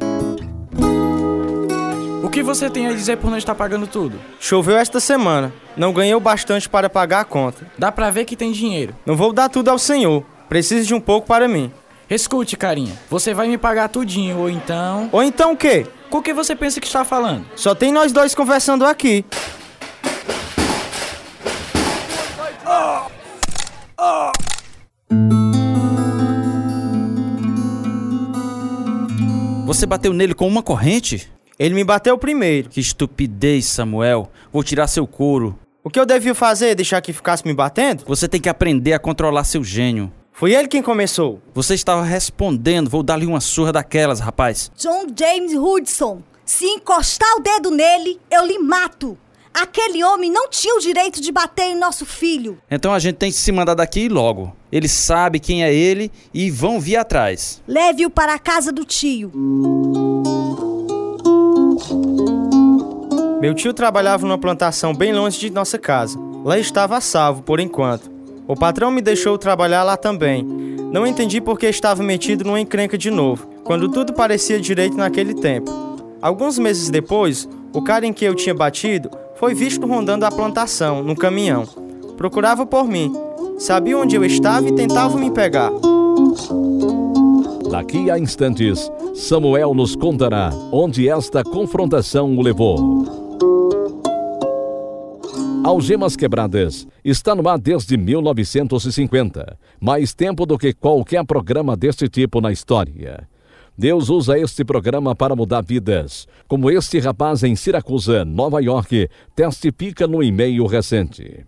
O 2.22 2.28
que 2.28 2.42
você 2.42 2.68
tem 2.68 2.86
a 2.86 2.92
dizer 2.92 3.16
por 3.16 3.30
não 3.30 3.38
estar 3.38 3.54
pagando 3.54 3.86
tudo? 3.86 4.18
Choveu 4.38 4.76
esta 4.76 5.00
semana. 5.00 5.50
Não 5.75 5.90
ganhei 5.90 6.14
o 6.14 6.20
bastante 6.20 6.68
para 6.68 6.90
pagar 6.90 7.20
a 7.20 7.25
conta. 7.25 7.66
Dá 7.78 7.90
pra 7.90 8.10
ver 8.10 8.26
que 8.26 8.36
tem 8.36 8.52
dinheiro. 8.52 8.94
Não 9.06 9.16
vou 9.16 9.32
dar 9.32 9.48
tudo 9.48 9.70
ao 9.70 9.78
senhor. 9.78 10.22
Preciso 10.50 10.86
de 10.86 10.92
um 10.92 11.00
pouco 11.00 11.26
para 11.26 11.48
mim. 11.48 11.72
Escute, 12.10 12.58
carinha. 12.58 12.92
Você 13.08 13.32
vai 13.32 13.48
me 13.48 13.56
pagar 13.56 13.88
tudinho, 13.88 14.36
ou 14.38 14.50
então... 14.50 15.08
Ou 15.10 15.22
então 15.22 15.52
o 15.52 15.56
quê? 15.56 15.86
Com 16.10 16.18
o 16.18 16.22
que 16.22 16.32
você 16.32 16.54
pensa 16.54 16.80
que 16.80 16.86
está 16.86 17.04
falando? 17.04 17.44
Só 17.56 17.75
tem 17.75 17.92
nós 17.92 18.12
dois 18.12 18.34
conversando 18.34 18.84
aqui. 18.84 19.25
Você 29.66 29.84
bateu 29.84 30.12
nele 30.12 30.34
com 30.34 30.46
uma 30.46 30.62
corrente? 30.62 31.30
Ele 31.58 31.75
me 31.75 31.84
bateu 31.84 32.16
primeiro. 32.16 32.68
Que 32.68 32.80
estupidez, 32.80 33.66
Samuel. 33.66 34.30
Vou 34.52 34.62
tirar 34.62 34.86
seu 34.86 35.06
couro. 35.06 35.58
O 35.82 35.90
que 35.90 35.98
eu 35.98 36.06
devia 36.06 36.34
fazer? 36.34 36.75
Deixar 36.75 37.00
que 37.00 37.12
ficasse 37.12 37.46
me 37.46 37.52
batendo? 37.52 38.04
Você 38.06 38.28
tem 38.28 38.40
que 38.40 38.48
aprender 38.48 38.92
a 38.92 38.98
controlar 38.98 39.44
seu 39.44 39.62
gênio. 39.62 40.12
Foi 40.37 40.52
ele 40.52 40.69
quem 40.69 40.83
começou. 40.83 41.40
Você 41.55 41.73
estava 41.73 42.02
respondendo. 42.02 42.90
Vou 42.90 43.02
dar-lhe 43.02 43.25
uma 43.25 43.40
surra 43.40 43.73
daquelas, 43.73 44.21
rapaz. 44.21 44.71
John 44.76 45.07
James 45.19 45.55
Hudson, 45.55 46.23
se 46.45 46.66
encostar 46.66 47.38
o 47.38 47.40
dedo 47.40 47.71
nele, 47.71 48.21
eu 48.31 48.45
lhe 48.45 48.59
mato. 48.59 49.16
Aquele 49.55 50.05
homem 50.05 50.31
não 50.31 50.50
tinha 50.50 50.76
o 50.76 50.78
direito 50.78 51.23
de 51.23 51.33
bater 51.33 51.71
em 51.71 51.75
nosso 51.75 52.05
filho. 52.05 52.59
Então 52.71 52.93
a 52.93 52.99
gente 52.99 53.16
tem 53.16 53.31
que 53.31 53.38
se 53.38 53.50
mandar 53.50 53.73
daqui 53.73 54.11
logo. 54.11 54.55
Ele 54.71 54.88
sabe 54.88 55.40
quem 55.40 55.64
é 55.64 55.75
ele 55.75 56.12
e 56.35 56.50
vão 56.50 56.78
vir 56.78 56.97
atrás. 56.97 57.62
Leve-o 57.66 58.11
para 58.11 58.35
a 58.35 58.38
casa 58.38 58.71
do 58.71 58.85
tio. 58.85 59.33
Meu 63.40 63.55
tio 63.55 63.73
trabalhava 63.73 64.26
numa 64.26 64.37
plantação 64.37 64.95
bem 64.95 65.14
longe 65.14 65.40
de 65.40 65.49
nossa 65.49 65.78
casa. 65.78 66.19
Lá 66.45 66.59
estava 66.59 66.99
a 66.99 67.00
salvo, 67.00 67.43
por 67.43 67.59
enquanto. 67.59 68.15
O 68.49 68.55
patrão 68.55 68.91
me 68.91 69.03
deixou 69.03 69.37
trabalhar 69.37 69.83
lá 69.83 69.97
também. 69.97 70.45
Não 70.93 71.07
entendi 71.07 71.41
por 71.41 71.59
que 71.59 71.67
estava 71.67 72.03
metido 72.03 72.45
numa 72.45 72.61
encrenca 72.61 72.97
de 72.97 73.11
novo, 73.11 73.49
quando 73.65 73.88
tudo 73.88 74.12
parecia 74.12 74.61
direito 74.61 74.97
naquele 74.97 75.35
tempo. 75.35 75.71
Alguns 76.23 76.59
meses 76.59 76.88
depois, 76.88 77.49
o 77.73 77.83
cara 77.83 78.07
em 78.07 78.12
que 78.12 78.25
eu 78.25 78.35
tinha 78.35 78.55
batido 78.55 79.11
foi 79.35 79.53
visto 79.53 79.87
rondando 79.87 80.25
a 80.25 80.31
plantação, 80.31 81.03
no 81.03 81.17
caminhão. 81.17 81.65
Procurava 82.17 82.65
por 82.65 82.87
mim, 82.87 83.12
sabia 83.59 83.99
onde 83.99 84.15
eu 84.15 84.25
estava 84.25 84.69
e 84.69 84.73
tentava 84.73 85.19
me 85.19 85.31
pegar. 85.31 85.73
Daqui 87.69 88.11
a 88.11 88.19
instantes, 88.19 88.91
Samuel 89.15 89.75
nos 89.75 89.97
contará 89.97 90.50
onde 90.71 91.09
esta 91.09 91.43
confrontação 91.43 92.37
o 92.37 92.43
levou. 92.43 93.25
Algemas 95.66 96.14
Quebradas 96.14 96.87
está 97.04 97.35
no 97.35 97.49
ar 97.49 97.58
desde 97.58 97.96
1950, 97.96 99.58
mais 99.80 100.14
tempo 100.14 100.46
do 100.46 100.56
que 100.56 100.73
qualquer 100.73 101.25
programa 101.26 101.76
deste 101.76 102.08
tipo 102.08 102.40
na 102.40 102.52
história. 102.52 103.28
Deus 103.76 104.08
usa 104.08 104.38
este 104.38 104.64
programa 104.64 105.12
para 105.12 105.35
mudar 105.35 105.64
vidas, 105.64 106.28
como 106.46 106.70
este 106.70 107.00
rapaz 107.00 107.42
em 107.42 107.56
Siracusa, 107.56 108.25
Nova 108.25 108.62
York, 108.62 109.11
testifica 109.35 110.06
no 110.06 110.23
e-mail 110.23 110.64
recente. 110.66 111.44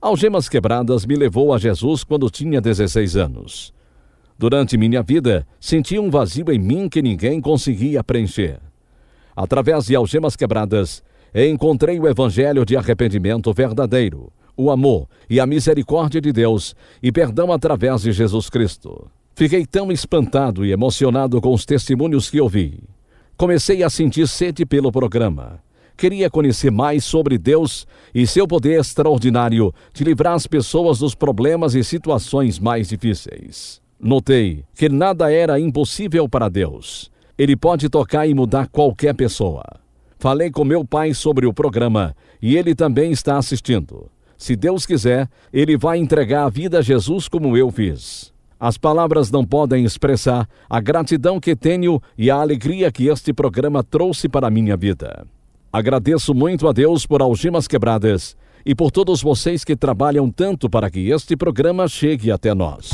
Algemas 0.00 0.48
Quebradas 0.48 1.04
me 1.04 1.14
levou 1.14 1.52
a 1.52 1.58
Jesus 1.58 2.02
quando 2.02 2.30
tinha 2.30 2.58
16 2.58 3.16
anos. 3.16 3.74
Durante 4.38 4.78
minha 4.78 5.02
vida, 5.02 5.46
senti 5.60 5.98
um 5.98 6.08
vazio 6.08 6.50
em 6.50 6.58
mim 6.58 6.88
que 6.88 7.02
ninguém 7.02 7.38
conseguia 7.38 8.02
preencher. 8.02 8.60
Através 9.36 9.84
de 9.84 9.94
Algemas 9.94 10.36
Quebradas, 10.36 11.02
encontrei 11.34 11.98
o 11.98 12.08
evangelho 12.08 12.64
de 12.64 12.76
arrependimento 12.76 13.52
verdadeiro, 13.52 14.32
o 14.56 14.70
amor 14.70 15.08
e 15.28 15.38
a 15.40 15.46
misericórdia 15.46 16.20
de 16.20 16.32
Deus 16.32 16.74
e 17.02 17.10
perdão 17.12 17.52
através 17.52 18.02
de 18.02 18.12
Jesus 18.12 18.50
Cristo. 18.50 19.10
Fiquei 19.34 19.64
tão 19.64 19.90
espantado 19.90 20.66
e 20.66 20.72
emocionado 20.72 21.40
com 21.40 21.54
os 21.54 21.64
testemunhos 21.64 22.28
que 22.28 22.40
ouvi. 22.40 22.82
Comecei 23.36 23.82
a 23.82 23.88
sentir 23.88 24.28
sede 24.28 24.66
pelo 24.66 24.92
programa. 24.92 25.62
Queria 25.96 26.28
conhecer 26.28 26.70
mais 26.70 27.04
sobre 27.04 27.38
Deus 27.38 27.86
e 28.14 28.26
seu 28.26 28.46
poder 28.46 28.80
extraordinário 28.80 29.72
de 29.94 30.04
livrar 30.04 30.34
as 30.34 30.46
pessoas 30.46 30.98
dos 30.98 31.14
problemas 31.14 31.74
e 31.74 31.84
situações 31.84 32.58
mais 32.58 32.88
difíceis. 32.88 33.80
Notei 33.98 34.64
que 34.74 34.88
nada 34.88 35.30
era 35.32 35.60
impossível 35.60 36.28
para 36.28 36.48
Deus. 36.48 37.10
Ele 37.38 37.56
pode 37.56 37.88
tocar 37.88 38.26
e 38.26 38.34
mudar 38.34 38.66
qualquer 38.68 39.14
pessoa. 39.14 39.62
Falei 40.20 40.50
com 40.50 40.66
meu 40.66 40.84
pai 40.84 41.14
sobre 41.14 41.46
o 41.46 41.54
programa 41.54 42.14
e 42.42 42.54
ele 42.54 42.74
também 42.74 43.10
está 43.10 43.38
assistindo. 43.38 44.10
Se 44.36 44.54
Deus 44.54 44.84
quiser, 44.84 45.26
ele 45.50 45.78
vai 45.78 45.96
entregar 45.96 46.44
a 46.44 46.50
vida 46.50 46.80
a 46.80 46.82
Jesus 46.82 47.26
como 47.26 47.56
eu 47.56 47.70
fiz. 47.70 48.30
As 48.60 48.76
palavras 48.76 49.30
não 49.30 49.46
podem 49.46 49.82
expressar 49.82 50.46
a 50.68 50.78
gratidão 50.78 51.40
que 51.40 51.56
tenho 51.56 52.02
e 52.18 52.30
a 52.30 52.36
alegria 52.36 52.92
que 52.92 53.06
este 53.06 53.32
programa 53.32 53.82
trouxe 53.82 54.28
para 54.28 54.48
a 54.48 54.50
minha 54.50 54.76
vida. 54.76 55.26
Agradeço 55.72 56.34
muito 56.34 56.68
a 56.68 56.72
Deus 56.72 57.06
por 57.06 57.22
Algemas 57.22 57.66
Quebradas 57.66 58.36
e 58.66 58.74
por 58.74 58.90
todos 58.90 59.22
vocês 59.22 59.64
que 59.64 59.74
trabalham 59.74 60.30
tanto 60.30 60.68
para 60.68 60.90
que 60.90 61.08
este 61.08 61.34
programa 61.34 61.88
chegue 61.88 62.30
até 62.30 62.52
nós. 62.52 62.90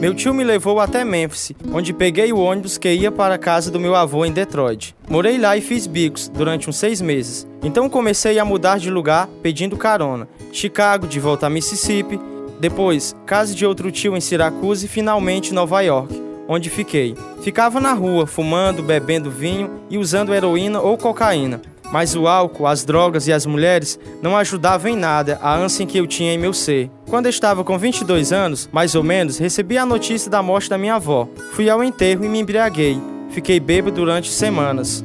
Meu 0.00 0.14
tio 0.14 0.32
me 0.32 0.44
levou 0.44 0.78
até 0.78 1.04
Memphis, 1.04 1.50
onde 1.72 1.92
peguei 1.92 2.32
o 2.32 2.38
ônibus 2.38 2.78
que 2.78 2.88
ia 2.88 3.10
para 3.10 3.34
a 3.34 3.38
casa 3.38 3.68
do 3.68 3.80
meu 3.80 3.96
avô 3.96 4.24
em 4.24 4.30
Detroit. 4.30 4.94
Morei 5.10 5.36
lá 5.38 5.56
e 5.56 5.60
fiz 5.60 5.88
bicos 5.88 6.28
durante 6.28 6.70
uns 6.70 6.76
seis 6.76 7.00
meses. 7.00 7.48
Então 7.64 7.90
comecei 7.90 8.38
a 8.38 8.44
mudar 8.44 8.78
de 8.78 8.90
lugar 8.90 9.28
pedindo 9.42 9.76
carona. 9.76 10.28
Chicago, 10.52 11.08
de 11.08 11.18
volta 11.18 11.48
a 11.48 11.50
Mississippi. 11.50 12.20
Depois, 12.60 13.16
casa 13.26 13.52
de 13.52 13.66
outro 13.66 13.90
tio 13.90 14.16
em 14.16 14.20
Syracuse 14.20 14.86
e 14.86 14.88
finalmente 14.88 15.52
Nova 15.52 15.80
York, 15.80 16.14
onde 16.46 16.70
fiquei. 16.70 17.16
Ficava 17.42 17.80
na 17.80 17.92
rua, 17.92 18.24
fumando, 18.24 18.84
bebendo 18.84 19.32
vinho 19.32 19.80
e 19.90 19.98
usando 19.98 20.32
heroína 20.32 20.80
ou 20.80 20.96
cocaína. 20.96 21.60
Mas 21.90 22.14
o 22.14 22.26
álcool, 22.28 22.66
as 22.66 22.84
drogas 22.84 23.26
e 23.26 23.32
as 23.32 23.46
mulheres 23.46 23.98
não 24.20 24.36
ajudavam 24.36 24.90
em 24.90 24.96
nada 24.96 25.38
a 25.42 25.54
ânsia 25.54 25.86
que 25.86 25.98
eu 25.98 26.06
tinha 26.06 26.34
em 26.34 26.38
meu 26.38 26.52
ser. 26.52 26.90
Quando 27.08 27.28
estava 27.28 27.64
com 27.64 27.78
22 27.78 28.32
anos, 28.32 28.68
mais 28.70 28.94
ou 28.94 29.02
menos, 29.02 29.38
recebi 29.38 29.78
a 29.78 29.86
notícia 29.86 30.30
da 30.30 30.42
morte 30.42 30.68
da 30.68 30.76
minha 30.76 30.96
avó. 30.96 31.26
Fui 31.52 31.70
ao 31.70 31.82
enterro 31.82 32.24
e 32.24 32.28
me 32.28 32.40
embriaguei. 32.40 33.00
Fiquei 33.30 33.58
bêbado 33.58 33.96
durante 33.96 34.30
semanas. 34.30 35.04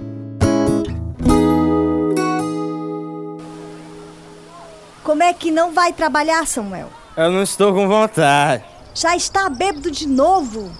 Como 5.04 5.24
é 5.24 5.34
que 5.34 5.52
não 5.52 5.72
vai 5.72 5.94
trabalhar, 5.94 6.48
Samuel? 6.48 6.90
Eu 7.16 7.32
não 7.32 7.44
estou 7.44 7.74
com 7.74 7.88
vontade. 7.88 8.64
Já 8.96 9.16
está 9.16 9.50
bêbado 9.50 9.92
de 9.92 10.08
novo? 10.08 10.72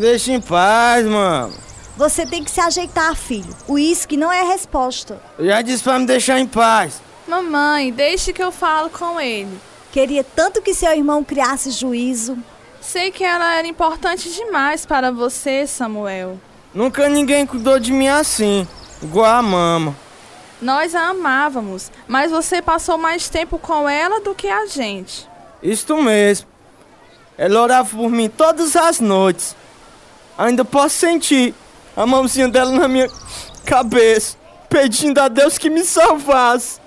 Deixa 0.00 0.32
em 0.32 0.40
paz, 0.40 1.06
mano. 1.06 1.52
Você 1.96 2.24
tem 2.24 2.42
que 2.42 2.50
se 2.50 2.60
ajeitar, 2.60 3.14
filho. 3.14 3.54
O 3.68 3.74
uísque 3.74 4.16
não 4.16 4.32
é 4.32 4.40
a 4.40 4.44
resposta. 4.44 5.20
Eu 5.38 5.46
já 5.46 5.62
disse 5.62 5.82
pra 5.82 5.98
me 5.98 6.06
deixar 6.06 6.38
em 6.38 6.46
paz. 6.46 7.02
Mamãe, 7.28 7.92
deixe 7.92 8.32
que 8.32 8.42
eu 8.42 8.50
falo 8.50 8.90
com 8.90 9.20
ele. 9.20 9.60
Queria 9.92 10.24
tanto 10.24 10.62
que 10.62 10.74
seu 10.74 10.92
irmão 10.92 11.22
criasse 11.22 11.70
juízo. 11.70 12.38
Sei 12.80 13.10
que 13.10 13.22
ela 13.22 13.54
era 13.54 13.66
importante 13.66 14.32
demais 14.32 14.86
para 14.86 15.12
você, 15.12 15.66
Samuel. 15.66 16.40
Nunca 16.74 17.08
ninguém 17.08 17.46
cuidou 17.46 17.78
de 17.78 17.92
mim 17.92 18.08
assim, 18.08 18.66
igual 19.02 19.26
a 19.26 19.42
mama. 19.42 19.94
Nós 20.60 20.94
a 20.94 21.08
amávamos, 21.08 21.90
mas 22.08 22.30
você 22.30 22.62
passou 22.62 22.96
mais 22.96 23.28
tempo 23.28 23.58
com 23.58 23.88
ela 23.88 24.20
do 24.20 24.34
que 24.34 24.48
a 24.48 24.66
gente. 24.66 25.28
Isto 25.62 25.96
mesmo. 26.00 26.46
Ela 27.36 27.60
orava 27.60 27.96
por 27.96 28.10
mim 28.10 28.28
todas 28.28 28.76
as 28.76 28.98
noites. 28.98 29.54
Ainda 30.38 30.64
posso 30.64 30.96
sentir 30.96 31.54
a 31.96 32.06
mãozinha 32.06 32.48
dela 32.48 32.70
na 32.70 32.88
minha 32.88 33.08
cabeça, 33.64 34.36
pedindo 34.68 35.20
a 35.20 35.28
Deus 35.28 35.58
que 35.58 35.70
me 35.70 35.84
salvasse. 35.84 36.80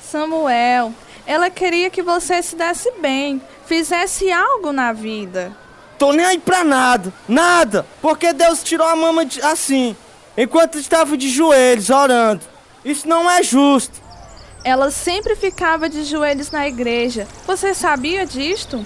Samuel, 0.00 0.92
ela 1.26 1.50
queria 1.50 1.90
que 1.90 2.02
você 2.02 2.42
se 2.42 2.56
desse 2.56 2.90
bem, 3.00 3.40
fizesse 3.66 4.30
algo 4.30 4.72
na 4.72 4.92
vida. 4.92 5.56
Tô 5.98 6.12
nem 6.12 6.24
aí 6.24 6.38
pra 6.38 6.64
nada, 6.64 7.12
nada, 7.28 7.86
porque 8.00 8.32
Deus 8.32 8.62
tirou 8.62 8.86
a 8.86 8.96
mama 8.96 9.24
de, 9.24 9.40
assim, 9.42 9.94
enquanto 10.36 10.78
estava 10.78 11.16
de 11.16 11.28
joelhos 11.28 11.90
orando. 11.90 12.40
Isso 12.84 13.06
não 13.06 13.30
é 13.30 13.42
justo. 13.42 14.00
Ela 14.64 14.90
sempre 14.90 15.36
ficava 15.36 15.88
de 15.88 16.04
joelhos 16.04 16.50
na 16.50 16.66
igreja. 16.66 17.26
Você 17.46 17.74
sabia 17.74 18.26
disto? 18.26 18.84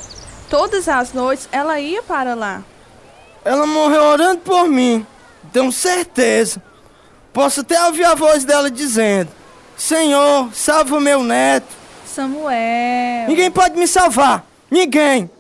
Todas 0.51 0.89
as 0.89 1.13
noites 1.13 1.49
ela 1.51 1.81
ia 1.81 2.03
para 2.03 2.35
lá. 2.35 2.63
Ela 3.45 3.67
morreu 3.67 4.03
orando 4.03 4.41
por 4.41 4.69
mim, 4.69 5.07
tenho 5.55 5.71
certeza. 5.71 6.61
Posso 7.33 7.61
até 7.61 7.81
ouvir 7.87 8.05
a 8.05 8.15
voz 8.17 8.45
dela 8.45 8.69
dizendo: 8.69 9.31
Senhor, 9.77 10.49
salva 10.53 11.01
meu 11.01 11.23
neto. 11.23 11.73
Samuel. 12.05 13.29
Ninguém 13.29 13.51
pode 13.51 13.79
me 13.79 13.87
salvar. 13.87 14.45
Ninguém. 14.69 15.31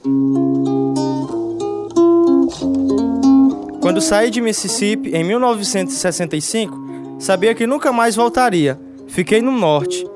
Quando 3.80 4.00
saí 4.00 4.30
de 4.30 4.40
Mississippi 4.40 5.10
em 5.14 5.24
1965, 5.24 7.16
sabia 7.18 7.54
que 7.54 7.66
nunca 7.66 7.92
mais 7.92 8.14
voltaria. 8.14 8.78
Fiquei 9.08 9.42
no 9.42 9.50
norte. 9.50 10.06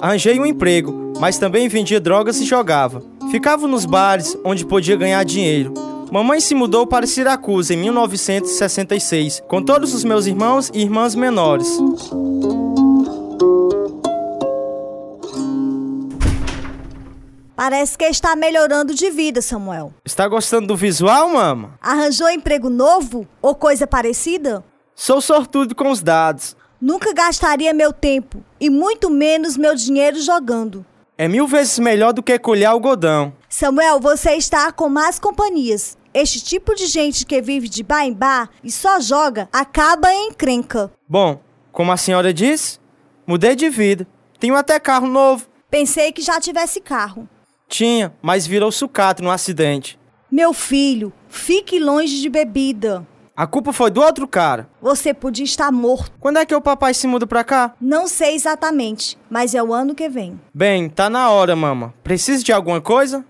Arranjei 0.00 0.40
um 0.40 0.46
emprego, 0.46 1.12
mas 1.20 1.38
também 1.38 1.68
vendia 1.68 2.00
drogas 2.00 2.40
e 2.40 2.44
jogava. 2.44 3.02
Ficava 3.30 3.68
nos 3.68 3.84
bares 3.84 4.36
onde 4.44 4.64
podia 4.66 4.96
ganhar 4.96 5.22
dinheiro. 5.24 5.72
Mamãe 6.12 6.40
se 6.40 6.54
mudou 6.54 6.86
para 6.86 7.06
Siracusa 7.06 7.72
em 7.72 7.78
1966, 7.78 9.42
com 9.48 9.62
todos 9.62 9.94
os 9.94 10.04
meus 10.04 10.26
irmãos 10.26 10.70
e 10.74 10.82
irmãs 10.82 11.14
menores. 11.14 11.66
Parece 17.56 17.96
que 17.96 18.04
está 18.04 18.36
melhorando 18.36 18.94
de 18.94 19.08
vida, 19.08 19.40
Samuel. 19.40 19.90
Está 20.04 20.28
gostando 20.28 20.66
do 20.66 20.76
visual, 20.76 21.30
mama? 21.30 21.78
Arranjou 21.80 22.28
emprego 22.28 22.68
novo 22.68 23.26
ou 23.40 23.54
coisa 23.54 23.86
parecida? 23.86 24.62
Sou 24.94 25.22
sortudo 25.22 25.74
com 25.74 25.90
os 25.90 26.02
dados. 26.02 26.54
Nunca 26.78 27.14
gastaria 27.14 27.72
meu 27.72 27.90
tempo 27.90 28.44
e 28.60 28.68
muito 28.68 29.08
menos 29.08 29.56
meu 29.56 29.74
dinheiro 29.74 30.20
jogando. 30.20 30.84
É 31.16 31.26
mil 31.26 31.46
vezes 31.46 31.78
melhor 31.78 32.12
do 32.12 32.22
que 32.22 32.38
colher 32.38 32.66
algodão. 32.66 33.32
Samuel, 33.48 33.98
você 33.98 34.32
está 34.32 34.70
com 34.72 34.90
más 34.90 35.18
companhias. 35.18 35.96
Este 36.14 36.40
tipo 36.42 36.74
de 36.74 36.86
gente 36.86 37.24
que 37.24 37.40
vive 37.40 37.68
de 37.68 37.82
bar 37.82 38.04
em 38.04 38.12
bar 38.12 38.50
e 38.62 38.70
só 38.70 39.00
joga 39.00 39.48
acaba 39.52 40.12
em 40.12 40.32
crenca. 40.32 40.92
Bom, 41.08 41.40
como 41.70 41.90
a 41.90 41.96
senhora 41.96 42.34
disse, 42.34 42.78
mudei 43.26 43.56
de 43.56 43.70
vida. 43.70 44.06
Tenho 44.38 44.54
até 44.54 44.78
carro 44.78 45.06
novo. 45.06 45.46
Pensei 45.70 46.12
que 46.12 46.20
já 46.20 46.38
tivesse 46.38 46.80
carro. 46.80 47.26
Tinha, 47.66 48.12
mas 48.20 48.46
virou 48.46 48.70
sucata 48.70 49.22
no 49.22 49.30
acidente. 49.30 49.98
Meu 50.30 50.52
filho, 50.52 51.12
fique 51.28 51.78
longe 51.78 52.20
de 52.20 52.28
bebida. 52.28 53.06
A 53.34 53.46
culpa 53.46 53.72
foi 53.72 53.90
do 53.90 54.02
outro 54.02 54.28
cara. 54.28 54.68
Você 54.80 55.14
podia 55.14 55.44
estar 55.44 55.72
morto. 55.72 56.12
Quando 56.20 56.36
é 56.36 56.44
que 56.44 56.54
o 56.54 56.60
papai 56.60 56.92
se 56.92 57.06
muda 57.06 57.26
pra 57.26 57.42
cá? 57.42 57.74
Não 57.80 58.06
sei 58.06 58.34
exatamente, 58.34 59.16
mas 59.30 59.54
é 59.54 59.62
o 59.62 59.72
ano 59.72 59.94
que 59.94 60.06
vem. 60.10 60.38
Bem, 60.52 60.90
tá 60.90 61.08
na 61.08 61.30
hora, 61.30 61.56
mama. 61.56 61.94
Precisa 62.04 62.44
de 62.44 62.52
alguma 62.52 62.80
coisa? 62.82 63.24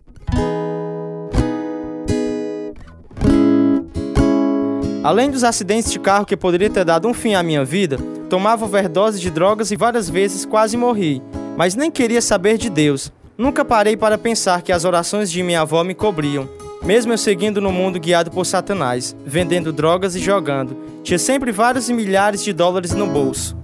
Além 5.02 5.30
dos 5.30 5.42
acidentes 5.42 5.90
de 5.90 5.98
carro 5.98 6.24
que 6.24 6.36
poderia 6.36 6.70
ter 6.70 6.84
dado 6.84 7.08
um 7.08 7.14
fim 7.14 7.34
à 7.34 7.42
minha 7.42 7.64
vida, 7.64 7.98
tomava 8.30 8.64
overdose 8.64 9.18
de 9.18 9.30
drogas 9.30 9.72
e 9.72 9.76
várias 9.76 10.08
vezes 10.08 10.44
quase 10.44 10.76
morri. 10.76 11.20
Mas 11.56 11.74
nem 11.74 11.90
queria 11.90 12.22
saber 12.22 12.56
de 12.56 12.70
Deus. 12.70 13.12
Nunca 13.36 13.64
parei 13.64 13.96
para 13.96 14.16
pensar 14.16 14.62
que 14.62 14.70
as 14.70 14.84
orações 14.84 15.28
de 15.28 15.42
minha 15.42 15.62
avó 15.62 15.82
me 15.82 15.92
cobriam. 15.92 16.48
Mesmo 16.84 17.12
eu 17.12 17.18
seguindo 17.18 17.60
no 17.60 17.72
mundo 17.72 17.98
guiado 17.98 18.30
por 18.30 18.46
Satanás, 18.46 19.16
vendendo 19.26 19.72
drogas 19.72 20.14
e 20.14 20.20
jogando, 20.20 20.76
tinha 21.02 21.18
sempre 21.18 21.50
vários 21.50 21.88
e 21.88 21.92
milhares 21.92 22.44
de 22.44 22.52
dólares 22.52 22.92
no 22.92 23.06
bolso. 23.06 23.56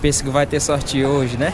Pensa 0.00 0.22
que 0.22 0.30
vai 0.30 0.46
ter 0.46 0.60
sorte 0.60 1.04
hoje, 1.04 1.36
né? 1.36 1.52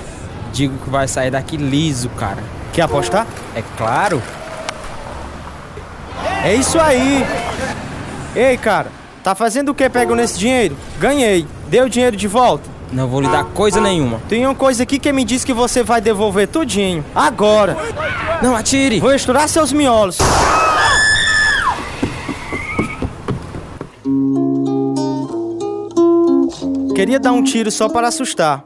Digo 0.53 0.77
que 0.79 0.91
vai 0.91 1.09
sair 1.09 1.31
daqui 1.31 1.57
liso, 1.57 2.09
cara. 2.11 2.43
Quer 2.73 2.83
apostar? 2.83 3.27
É 3.57 3.63
claro. 3.77 4.23
É 6.45 6.55
isso 6.55 6.79
aí! 6.79 7.25
Ei, 8.37 8.59
cara, 8.59 8.89
tá 9.23 9.35
fazendo 9.35 9.71
o 9.71 9.75
que 9.75 9.89
pego 9.89 10.15
nesse 10.15 10.39
dinheiro? 10.39 10.77
Ganhei. 10.99 11.47
Deu 11.69 11.87
o 11.87 11.89
dinheiro 11.89 12.15
de 12.15 12.29
volta? 12.29 12.69
Não 12.93 13.09
vou 13.09 13.23
lhe 13.23 13.29
dar 13.29 13.45
coisa 13.45 13.81
nenhuma. 13.81 14.21
Tem 14.29 14.45
uma 14.45 14.55
coisa 14.55 14.83
aqui 14.83 14.99
que 14.99 15.11
me 15.11 15.25
diz 15.25 15.43
que 15.43 15.55
você 15.55 15.83
vai 15.83 16.03
devolver 16.03 16.47
tudinho. 16.47 17.03
Agora. 17.15 17.79
Não 18.43 18.55
atire. 18.55 19.01
Vou 19.01 19.15
estourar 19.15 19.49
seus 19.49 19.73
miolos. 19.73 20.19
Queria 26.95 27.19
dar 27.19 27.33
um 27.33 27.43
tiro 27.43 27.71
só 27.71 27.89
para 27.89 28.09
assustar, 28.09 28.65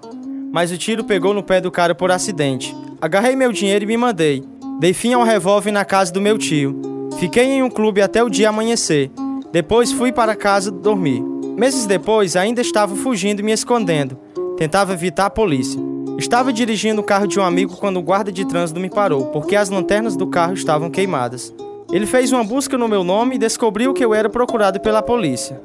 mas 0.53 0.73
o 0.73 0.77
tiro 0.77 1.05
pegou 1.05 1.33
no 1.33 1.45
pé 1.45 1.61
do 1.61 1.71
cara 1.71 1.95
por 1.95 2.11
acidente. 2.11 2.77
Agarrei 3.01 3.37
meu 3.37 3.53
dinheiro 3.53 3.85
e 3.85 3.87
me 3.87 3.97
mandei. 3.97 4.45
Dei 4.81 4.93
fim 4.93 5.13
ao 5.13 5.23
revólver 5.23 5.71
na 5.71 5.85
casa 5.85 6.13
do 6.13 6.21
meu 6.21 6.37
tio. 6.37 6.88
Fiquei 7.19 7.47
em 7.47 7.65
um 7.65 7.69
clube 7.69 8.01
até 8.01 8.23
o 8.23 8.31
dia 8.31 8.49
amanhecer. 8.49 9.11
Depois 9.51 9.91
fui 9.91 10.13
para 10.13 10.37
casa 10.37 10.71
dormir. 10.71 11.21
Meses 11.57 11.85
depois, 11.85 12.37
ainda 12.37 12.61
estava 12.61 12.95
fugindo 12.95 13.41
e 13.41 13.43
me 13.43 13.51
escondendo. 13.51 14.17
Tentava 14.57 14.93
evitar 14.93 15.27
a 15.27 15.31
polícia. 15.31 15.81
Estava 16.17 16.53
dirigindo 16.53 17.01
o 17.01 17.05
carro 17.05 17.27
de 17.27 17.41
um 17.41 17.43
amigo 17.43 17.77
quando 17.77 17.97
o 17.97 18.03
guarda 18.03 18.31
de 18.31 18.45
trânsito 18.45 18.79
me 18.79 18.89
parou, 18.89 19.27
porque 19.27 19.57
as 19.57 19.69
lanternas 19.69 20.15
do 20.15 20.29
carro 20.29 20.55
estavam 20.55 20.91
queimadas. 20.91 21.53
Ele 21.91 22.07
fez 22.07 22.31
uma 22.31 22.45
busca 22.45 22.79
no 22.79 22.87
meu 22.87 23.03
nome 23.03 23.35
e 23.35 23.39
descobriu 23.39 23.93
que 23.93 24.05
eu 24.05 24.15
era 24.15 24.29
procurado 24.29 24.79
pela 24.79 25.03
polícia. 25.03 25.61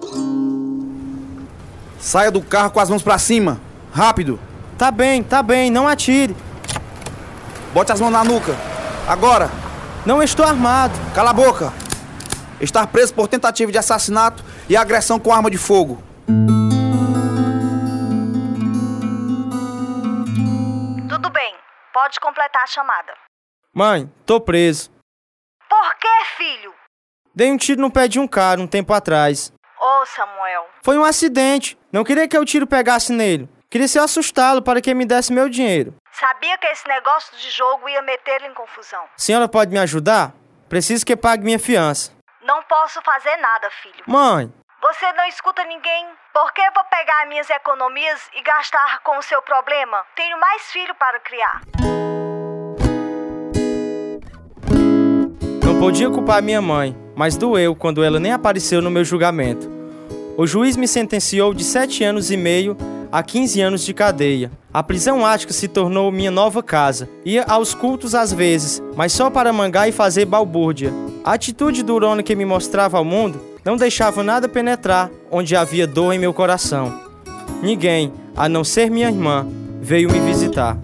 Saia 2.00 2.32
do 2.32 2.42
carro 2.42 2.72
com 2.72 2.80
as 2.80 2.90
mãos 2.90 3.04
para 3.04 3.20
cima. 3.20 3.62
Rápido. 3.92 4.40
Tá 4.76 4.90
bem, 4.90 5.22
tá 5.22 5.44
bem, 5.44 5.70
não 5.70 5.88
atire. 5.88 6.36
Bote 7.76 7.92
as 7.92 8.02
mãos 8.02 8.12
na 8.12 8.24
nuca. 8.24 8.56
Agora. 9.08 9.52
Não 10.06 10.22
estou 10.22 10.46
armado. 10.46 10.94
Cala 11.16 11.30
a 11.30 11.34
boca. 11.34 11.72
Estar 12.60 12.86
preso 12.88 13.14
por 13.14 13.30
tentativa 13.30 13.72
de 13.72 13.78
assassinato 13.78 14.44
e 14.68 14.76
agressão 14.76 15.18
com 15.18 15.32
arma 15.32 15.50
de 15.50 15.58
fogo. 15.58 16.04
Tudo 21.08 21.30
bem, 21.30 21.56
pode 21.94 22.20
completar 22.20 22.64
a 22.64 22.68
chamada. 22.68 23.14
Mãe, 23.74 24.12
tô 24.26 24.42
preso. 24.42 24.92
Por 25.70 25.96
que, 25.96 26.26
filho? 26.38 26.74
Dei 27.34 27.50
um 27.50 27.58
tiro 27.58 27.80
no 27.80 27.90
pé 27.90 28.08
de 28.10 28.20
um 28.20 28.28
cara 28.28 28.60
um 28.60 28.68
tempo 28.68 28.94
atrás. 28.94 29.54
Ô, 29.80 30.02
oh, 30.02 30.06
Samuel. 30.06 30.66
Foi 30.84 30.98
um 30.98 31.06
acidente. 31.06 31.78
Não 31.94 32.04
queria 32.04 32.28
que 32.28 32.38
o 32.38 32.44
tiro 32.44 32.68
pegasse 32.68 33.14
nele. 33.14 33.50
Queria 33.74 33.88
se 33.88 33.98
assustá-lo 33.98 34.62
para 34.62 34.80
que 34.80 34.94
me 34.94 35.04
desse 35.04 35.34
meu 35.34 35.50
dinheiro. 35.50 35.96
Sabia 36.12 36.56
que 36.60 36.68
esse 36.68 36.88
negócio 36.88 37.36
de 37.36 37.50
jogo 37.50 37.90
ia 37.90 38.04
metê-lo 38.04 38.46
em 38.46 38.54
confusão. 38.54 39.04
Senhora 39.18 39.48
pode 39.48 39.72
me 39.72 39.80
ajudar? 39.80 40.32
Preciso 40.70 41.04
que 41.04 41.16
pague 41.16 41.44
minha 41.44 41.58
fiança. 41.58 42.12
Não 42.44 42.62
posso 42.70 43.02
fazer 43.02 43.36
nada, 43.38 43.72
filho. 43.82 44.04
Mãe. 44.06 44.54
Você 44.80 45.12
não 45.14 45.26
escuta 45.26 45.64
ninguém? 45.64 46.06
Por 46.32 46.54
que 46.54 46.62
vou 46.76 46.84
pegar 46.84 47.26
minhas 47.28 47.50
economias 47.50 48.22
e 48.36 48.44
gastar 48.44 49.00
com 49.00 49.18
o 49.18 49.24
seu 49.24 49.42
problema? 49.42 50.04
Tenho 50.16 50.40
mais 50.40 50.72
filho 50.72 50.94
para 50.94 51.20
criar. 51.20 51.62
Não 55.66 55.80
podia 55.80 56.12
culpar 56.12 56.44
minha 56.44 56.62
mãe, 56.62 56.96
mas 57.16 57.36
doeu 57.36 57.76
quando 57.76 58.04
ela 58.04 58.20
nem 58.20 58.34
apareceu 58.34 58.84
no 58.84 58.92
meu 58.92 59.04
julgamento. 59.04 59.68
O 60.38 60.46
juiz 60.46 60.78
me 60.78 60.88
sentenciou 60.88 61.56
de 61.56 61.64
7 61.64 62.04
anos 62.04 62.30
e 62.30 62.38
meio 62.38 62.78
a 63.14 63.22
15 63.22 63.62
anos 63.62 63.86
de 63.86 63.94
cadeia. 63.94 64.50
A 64.74 64.82
prisão 64.82 65.24
ática 65.24 65.54
se 65.54 65.68
tornou 65.68 66.12
minha 66.12 66.32
nova 66.32 66.64
casa. 66.64 67.08
Ia 67.24 67.44
aos 67.44 67.76
cultos 67.76 68.16
às 68.16 68.34
vezes, 68.34 68.82
mas 68.96 69.14
só 69.14 69.30
para 69.30 69.54
mangar 69.54 69.88
e 69.88 69.92
fazer 69.92 70.26
balbúrdia. 70.26 70.92
A 71.24 71.34
atitude 71.34 71.84
durona 71.84 72.24
que 72.24 72.36
me 72.36 72.44
mostrava 72.44 72.98
ao 72.98 73.06
mundo 73.06 73.40
não 73.64 73.78
deixava 73.78 74.24
nada 74.24 74.50
penetrar 74.50 75.12
onde 75.30 75.56
havia 75.56 75.86
dor 75.86 76.12
em 76.12 76.18
meu 76.18 76.34
coração. 76.34 77.02
Ninguém, 77.62 78.12
a 78.36 78.50
não 78.50 78.64
ser 78.64 78.90
minha 78.90 79.10
irmã, 79.10 79.46
veio 79.80 80.12
me 80.12 80.20
visitar. 80.20 80.76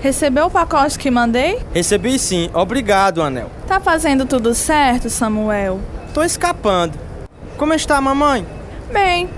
Recebeu 0.00 0.46
o 0.46 0.50
pacote 0.50 0.98
que 0.98 1.10
mandei? 1.10 1.60
Recebi 1.74 2.18
sim, 2.18 2.48
obrigado, 2.54 3.20
Anel. 3.20 3.50
Tá 3.68 3.78
fazendo 3.78 4.24
tudo 4.24 4.54
certo, 4.54 5.10
Samuel? 5.10 5.78
Tô 6.14 6.24
escapando. 6.24 6.98
Como 7.58 7.74
está 7.74 7.98
a 7.98 8.00
mamãe? 8.00 8.61
Bem, 8.92 9.28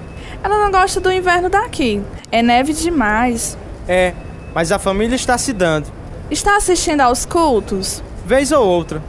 ela 0.43 0.59
não 0.59 0.71
gosta 0.71 1.01
do 1.01 1.12
inverno 1.12 1.49
daqui. 1.49 2.03
É 2.31 2.43
neve 2.43 2.73
demais. 2.73 3.57
É, 3.87 4.12
mas 4.55 4.73
a 4.73 4.79
família 4.79 5.14
está 5.14 5.38
se 5.38 5.53
dando. 5.53 5.87
Está 6.31 6.57
assistindo 6.57 7.01
aos 7.01 7.25
cultos? 7.25 8.03
Vez 8.27 8.51
ou 8.51 8.67
outra. 8.67 9.03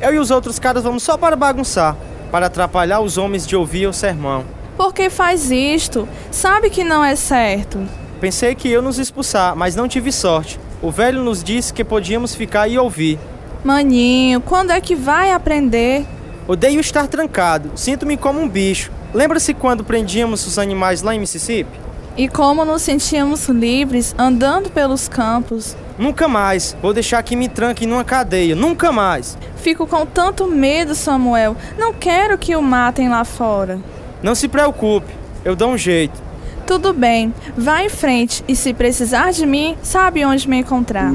Eu 0.00 0.14
e 0.14 0.18
os 0.18 0.30
outros 0.30 0.58
caras 0.58 0.82
vamos 0.82 1.02
só 1.02 1.16
para 1.16 1.36
bagunçar, 1.36 1.96
para 2.30 2.46
atrapalhar 2.46 3.00
os 3.00 3.16
homens 3.16 3.46
de 3.46 3.56
ouvir 3.56 3.86
o 3.86 3.92
sermão. 3.92 4.44
Por 4.76 4.92
que 4.92 5.08
faz 5.08 5.50
isto? 5.50 6.08
Sabe 6.30 6.70
que 6.70 6.84
não 6.84 7.04
é 7.04 7.16
certo. 7.16 7.86
Pensei 8.20 8.54
que 8.54 8.68
eu 8.68 8.82
nos 8.82 8.98
expulsar, 8.98 9.56
mas 9.56 9.74
não 9.74 9.88
tive 9.88 10.12
sorte. 10.12 10.60
O 10.82 10.90
velho 10.90 11.22
nos 11.22 11.42
disse 11.42 11.72
que 11.72 11.84
podíamos 11.84 12.34
ficar 12.34 12.68
e 12.68 12.78
ouvir. 12.78 13.18
Maninho, 13.64 14.40
quando 14.40 14.70
é 14.70 14.80
que 14.80 14.94
vai 14.94 15.32
aprender? 15.32 16.06
Odeio 16.48 16.80
estar 16.80 17.06
trancado. 17.06 17.72
Sinto-me 17.74 18.16
como 18.16 18.40
um 18.40 18.48
bicho. 18.48 18.90
Lembra-se 19.12 19.54
quando 19.54 19.84
prendíamos 19.84 20.46
os 20.46 20.58
animais 20.58 21.02
lá 21.02 21.14
em 21.14 21.20
Mississippi? 21.20 21.78
E 22.16 22.28
como 22.28 22.64
nos 22.64 22.82
sentíamos 22.82 23.48
livres 23.48 24.14
andando 24.18 24.70
pelos 24.70 25.08
campos. 25.08 25.76
Nunca 25.98 26.28
mais. 26.28 26.76
Vou 26.82 26.92
deixar 26.92 27.22
que 27.22 27.36
me 27.36 27.48
tranquem 27.48 27.88
numa 27.88 28.04
cadeia. 28.04 28.54
Nunca 28.54 28.92
mais. 28.92 29.38
Fico 29.56 29.86
com 29.86 30.04
tanto 30.04 30.46
medo, 30.46 30.94
Samuel. 30.94 31.56
Não 31.78 31.92
quero 31.92 32.36
que 32.36 32.54
o 32.56 32.62
matem 32.62 33.08
lá 33.08 33.24
fora. 33.24 33.78
Não 34.22 34.34
se 34.34 34.48
preocupe. 34.48 35.12
Eu 35.44 35.56
dou 35.56 35.70
um 35.70 35.78
jeito. 35.78 36.20
Tudo 36.66 36.92
bem. 36.92 37.32
Vá 37.56 37.82
em 37.82 37.88
frente 37.88 38.44
e 38.46 38.54
se 38.54 38.72
precisar 38.74 39.32
de 39.32 39.46
mim, 39.46 39.76
sabe 39.82 40.24
onde 40.24 40.48
me 40.48 40.58
encontrar. 40.58 41.10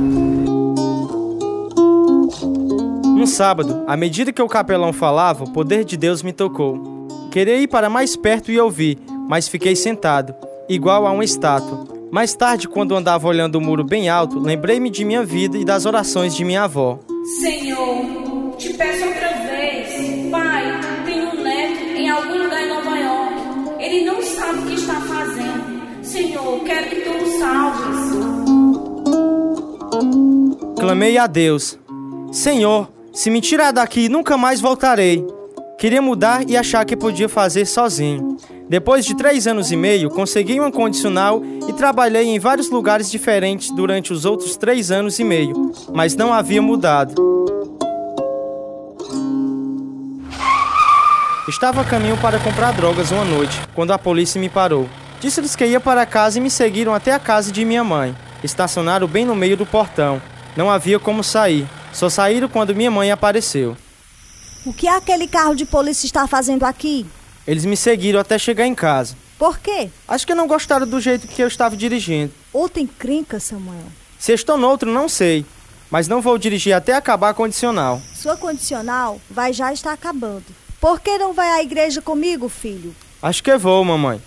Um 3.06 3.26
sábado, 3.26 3.84
à 3.88 3.96
medida 3.96 4.34
que 4.34 4.42
o 4.42 4.48
capelão 4.48 4.92
falava, 4.92 5.44
o 5.44 5.50
poder 5.52 5.86
de 5.86 5.96
Deus 5.98 6.22
me 6.22 6.34
tocou. 6.34 6.95
Queria 7.36 7.58
ir 7.58 7.68
para 7.68 7.90
mais 7.90 8.16
perto 8.16 8.50
e 8.50 8.58
ouvir, 8.58 8.98
mas 9.28 9.50
fiquei 9.50 9.76
sentado, 9.76 10.34
igual 10.70 11.06
a 11.06 11.12
uma 11.12 11.26
estátua. 11.26 11.86
Mais 12.10 12.34
tarde, 12.34 12.66
quando 12.66 12.96
andava 12.96 13.28
olhando 13.28 13.56
o 13.58 13.62
muro 13.62 13.84
bem 13.84 14.08
alto, 14.08 14.40
lembrei-me 14.40 14.90
de 14.90 15.04
minha 15.04 15.22
vida 15.22 15.58
e 15.58 15.66
das 15.66 15.86
orações 15.86 16.34
de 16.34 16.46
minha 16.46 16.64
avó. 16.64 16.98
Senhor, 17.42 18.56
te 18.58 18.72
peço 18.76 19.06
outra 19.06 19.34
vez. 19.50 20.32
Pai, 20.32 20.80
tenho 21.04 21.28
um 21.28 21.44
neto 21.44 21.84
em 21.98 22.10
algum 22.10 22.42
lugar 22.42 22.64
em 22.64 22.70
Nova 22.70 22.98
York. 22.98 23.36
Ele 23.80 24.06
não 24.06 24.22
sabe 24.22 24.60
o 24.60 24.66
que 24.68 24.76
está 24.76 25.02
fazendo. 25.02 26.06
Senhor, 26.06 26.64
quero 26.64 26.90
que 26.90 27.02
tu 27.02 27.10
o 27.10 27.38
salves. 27.38 28.14
Clamei 30.80 31.18
a 31.18 31.28
Deus: 31.28 31.78
Senhor, 32.32 32.90
se 33.12 33.30
me 33.30 33.42
tirar 33.42 33.74
daqui, 33.74 34.08
nunca 34.08 34.38
mais 34.38 34.62
voltarei. 34.62 35.22
Queria 35.78 36.02
mudar 36.02 36.50
e 36.50 36.56
achar 36.56 36.86
que 36.86 36.96
podia 36.96 37.28
fazer 37.28 37.66
sozinho. 37.66 38.38
Depois 38.70 39.06
de 39.06 39.16
três 39.16 39.46
anos 39.46 39.72
e 39.72 39.76
meio, 39.76 40.10
consegui 40.10 40.60
uma 40.60 40.72
condicional 40.72 41.42
e 41.68 41.74
trabalhei 41.74 42.28
em 42.28 42.40
vários 42.40 42.70
lugares 42.70 43.12
diferentes 43.12 43.70
durante 43.72 44.14
os 44.14 44.24
outros 44.24 44.56
três 44.56 44.90
anos 44.90 45.20
e 45.20 45.24
meio, 45.24 45.72
mas 45.94 46.16
não 46.16 46.34
havia 46.34 46.62
mudado. 46.62 47.14
Estava 51.48 51.82
a 51.82 51.86
caminho 51.86 52.18
para 52.18 52.40
comprar 52.40 52.72
drogas 52.72 53.12
uma 53.12 53.26
noite, 53.26 53.60
quando 53.76 53.92
a 53.92 54.00
polícia 54.00 54.40
me 54.42 54.50
parou. 54.50 54.90
Disse-lhes 55.20 55.56
que 55.56 55.66
ia 55.66 55.80
para 55.80 56.06
casa 56.06 56.40
e 56.40 56.42
me 56.42 56.50
seguiram 56.50 56.94
até 56.94 57.12
a 57.12 57.20
casa 57.20 57.52
de 57.52 57.64
minha 57.64 57.84
mãe. 57.84 58.16
Estacionaram 58.44 59.08
bem 59.08 59.26
no 59.26 59.36
meio 59.36 59.58
do 59.58 59.66
portão. 59.66 60.22
Não 60.56 60.72
havia 60.72 61.00
como 61.00 61.24
sair. 61.24 61.68
Só 61.94 62.10
saíram 62.10 62.48
quando 62.50 62.76
minha 62.76 62.90
mãe 62.90 63.12
apareceu. 63.12 63.78
O 64.66 64.74
que 64.74 64.88
aquele 64.88 65.28
carro 65.28 65.54
de 65.54 65.64
polícia 65.64 66.08
está 66.08 66.28
fazendo 66.28 66.64
aqui? 66.64 67.06
Eles 67.46 67.66
me 67.66 67.78
seguiram 67.78 68.20
até 68.20 68.40
chegar 68.40 68.66
em 68.66 68.74
casa. 68.74 69.16
Por 69.38 69.60
quê? 69.60 69.92
Acho 70.08 70.26
que 70.26 70.34
não 70.34 70.48
gostaram 70.48 70.88
do 70.88 71.00
jeito 71.00 71.28
que 71.28 71.44
eu 71.44 71.48
estava 71.48 71.78
dirigindo. 71.78 72.34
Outra 72.52 72.82
encrenca, 72.82 73.40
Samuel. 73.40 73.86
Se 74.18 74.34
estou 74.34 74.58
no 74.58 74.68
outro, 74.68 74.92
não 74.92 75.08
sei. 75.08 75.46
Mas 75.92 76.08
não 76.08 76.20
vou 76.20 76.38
dirigir 76.40 76.74
até 76.74 76.94
acabar 76.94 77.30
a 77.30 77.34
condicional. 77.34 78.02
Sua 78.16 78.36
condicional 78.36 79.22
vai 79.30 79.54
já 79.54 79.72
estar 79.72 79.94
acabando. 79.94 80.46
Por 80.82 81.00
que 81.00 81.16
não 81.20 81.32
vai 81.32 81.48
à 81.50 81.62
igreja 81.62 82.02
comigo, 82.02 82.50
filho? 82.50 82.96
Acho 83.22 83.44
que 83.44 83.56
vou, 83.58 83.84
mamãe. 83.84 84.20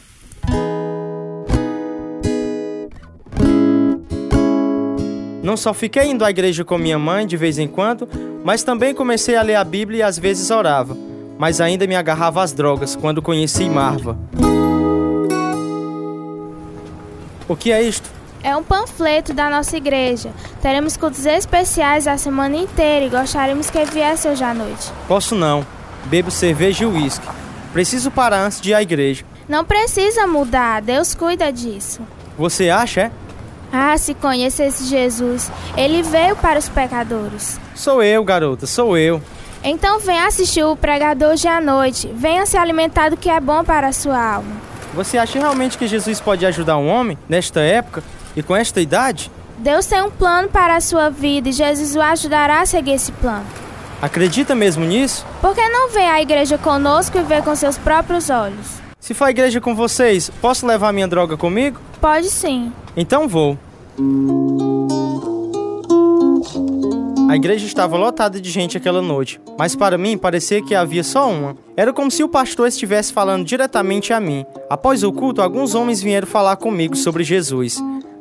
Não 5.49 5.57
só 5.57 5.73
fiquei 5.73 6.11
indo 6.11 6.27
à 6.27 6.31
igreja 6.31 6.63
com 6.63 6.77
minha 6.77 6.99
mãe 6.99 7.27
de 7.27 7.35
vez 7.35 7.59
em 7.59 7.67
quando, 7.67 8.07
mas 8.45 8.63
também 8.63 8.95
comecei 8.95 9.35
a 9.35 9.41
ler 9.41 9.55
a 9.55 9.65
Bíblia 9.65 10.01
e 10.01 10.03
às 10.03 10.19
vezes 10.19 10.51
orava. 10.51 10.95
Mas 11.39 11.59
ainda 11.59 11.87
me 11.87 11.97
agarrava 11.97 12.43
às 12.43 12.53
drogas 12.53 12.95
quando 12.95 13.23
conheci 13.23 13.67
Marva. 13.67 14.19
O 17.49 17.57
que 17.57 17.73
é 17.73 17.83
isto? 17.83 18.11
É 18.43 18.55
um 18.55 18.63
panfleto 18.63 19.33
da 19.33 19.49
nossa 19.49 19.75
igreja. 19.75 20.33
Teremos 20.61 20.99
cultos 20.99 21.25
especiais 21.25 22.07
a 22.07 22.19
semana 22.19 22.55
inteira 22.59 23.07
e 23.07 23.09
gostaríamos 23.09 23.71
que 23.71 23.83
viesse 23.87 24.29
hoje 24.29 24.45
à 24.45 24.53
noite. 24.53 24.93
Posso 25.09 25.35
não. 25.35 25.67
Bebo 26.05 26.31
cerveja 26.31 26.85
e 26.85 26.87
uísque. 26.87 27.27
Preciso 27.73 28.11
parar 28.11 28.45
antes 28.45 28.61
de 28.61 28.73
ir 28.73 28.75
à 28.75 28.83
igreja. 28.83 29.25
Não 29.49 29.65
precisa 29.65 30.27
mudar, 30.27 30.83
Deus 30.83 31.15
cuida 31.15 31.51
disso. 31.51 32.03
Você 32.37 32.69
acha, 32.69 33.01
é? 33.01 33.11
Ah, 33.73 33.97
se 33.99 34.15
conhecesse 34.15 34.85
Jesus, 34.85 35.51
ele 35.77 36.03
veio 36.03 36.35
para 36.37 36.59
os 36.59 36.69
pecadores. 36.69 37.61
Sou 37.75 38.03
eu, 38.03 38.25
garota, 38.25 38.67
sou 38.67 38.97
eu. 38.97 39.23
Então 39.63 39.99
venha 39.99 40.27
assistir 40.27 40.65
o 40.65 40.77
pregador 40.77 41.33
hoje 41.33 41.49
à 41.49 41.61
noite. 41.61 42.11
Venha 42.15 42.47
se 42.47 42.57
alimentar 42.57 43.11
do 43.11 43.17
que 43.17 43.29
é 43.29 43.41
bom 43.41 43.65
para 43.65 43.89
a 43.89 43.93
sua 43.93 44.35
alma. 44.35 44.57
Você 44.95 45.19
acha 45.19 45.39
realmente 45.39 45.77
que 45.77 45.87
Jesus 45.87 46.21
pode 46.21 46.47
ajudar 46.47 46.79
um 46.79 46.89
homem 46.89 47.19
nesta 47.29 47.61
época 47.61 48.03
e 48.35 48.43
com 48.43 48.57
esta 48.57 48.81
idade? 48.81 49.31
Deus 49.59 49.87
tem 49.87 50.01
um 50.01 50.11
plano 50.11 50.49
para 50.49 50.77
a 50.77 50.81
sua 50.81 51.11
vida 51.11 51.49
e 51.49 51.53
Jesus 51.53 51.97
o 51.97 52.01
ajudará 52.01 52.61
a 52.61 52.67
seguir 52.67 52.93
esse 52.93 53.13
plano. 53.13 53.47
Acredita 54.01 54.55
mesmo 54.55 54.85
nisso? 54.85 55.27
Por 55.41 55.55
que 55.55 55.69
não 55.69 55.91
vem 55.91 56.09
à 56.09 56.23
igreja 56.23 56.57
conosco 56.57 57.19
e 57.19 57.23
ver 57.23 57.43
com 57.43 57.55
seus 57.57 57.77
próprios 57.77 58.31
olhos? 58.31 58.79
Se 59.01 59.13
for 59.13 59.25
à 59.25 59.31
igreja 59.31 59.61
com 59.61 59.75
vocês, 59.75 60.31
posso 60.41 60.67
levar 60.67 60.93
minha 60.93 61.09
droga 61.09 61.37
comigo? 61.37 61.81
Pode 62.01 62.31
sim. 62.31 62.73
Então 62.97 63.27
vou. 63.27 63.59
A 67.29 67.37
igreja 67.37 67.67
estava 67.67 67.97
lotada 67.97 68.41
de 68.41 68.51
gente 68.51 68.77
aquela 68.77 69.03
noite, 69.03 69.41
mas 69.59 69.77
para 69.77 69.99
mim 69.99 70.17
parecia 70.17 70.63
que 70.63 70.75
havia 70.75 71.05
só 71.05 71.31
uma. 71.31 71.57
Era 71.77 71.93
como 71.93 72.11
se 72.11 72.23
o 72.23 72.29
pastor 72.29 72.69
estivesse 72.69 73.13
falando 73.13 73.45
diretamente 73.45 74.13
a 74.13 74.21
mim. 74.21 74.47
Após 74.71 75.03
o 75.03 75.13
culto, 75.13 75.43
alguns 75.43 75.75
homens 75.75 76.01
vieram 76.01 76.27
falar 76.27 76.57
comigo 76.57 76.97
sobre 76.97 77.25
Jesus, 77.25 77.77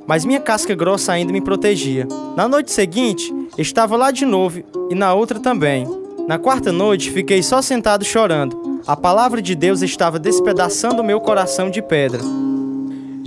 mas 0.06 0.26
minha 0.26 0.42
casca 0.42 0.76
grossa 0.76 1.14
ainda 1.14 1.32
me 1.32 1.40
protegia. 1.40 2.06
Na 2.36 2.48
noite 2.48 2.72
seguinte, 2.72 3.34
estava 3.58 3.96
lá 3.96 4.12
de 4.12 4.26
novo 4.26 4.62
e 4.90 4.96
na 4.96 5.14
outra 5.14 5.40
também. 5.40 5.88
Na 6.28 6.38
quarta 6.38 6.74
noite, 6.74 7.10
fiquei 7.10 7.42
só 7.42 7.62
sentado 7.62 8.04
chorando. 8.04 8.82
A 8.86 8.98
palavra 8.98 9.42
de 9.42 9.56
Deus 9.56 9.82
estava 9.82 10.20
despedaçando 10.20 11.04
meu 11.04 11.22
coração 11.22 11.70
de 11.70 11.82
pedra. 11.82 12.20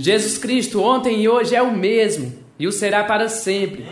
Jesus 0.01 0.37
Cristo 0.37 0.81
ontem 0.81 1.21
e 1.21 1.29
hoje 1.29 1.55
é 1.55 1.61
o 1.61 1.71
mesmo 1.71 2.33
e 2.57 2.65
o 2.65 2.71
será 2.71 3.03
para 3.03 3.29
sempre. 3.29 3.85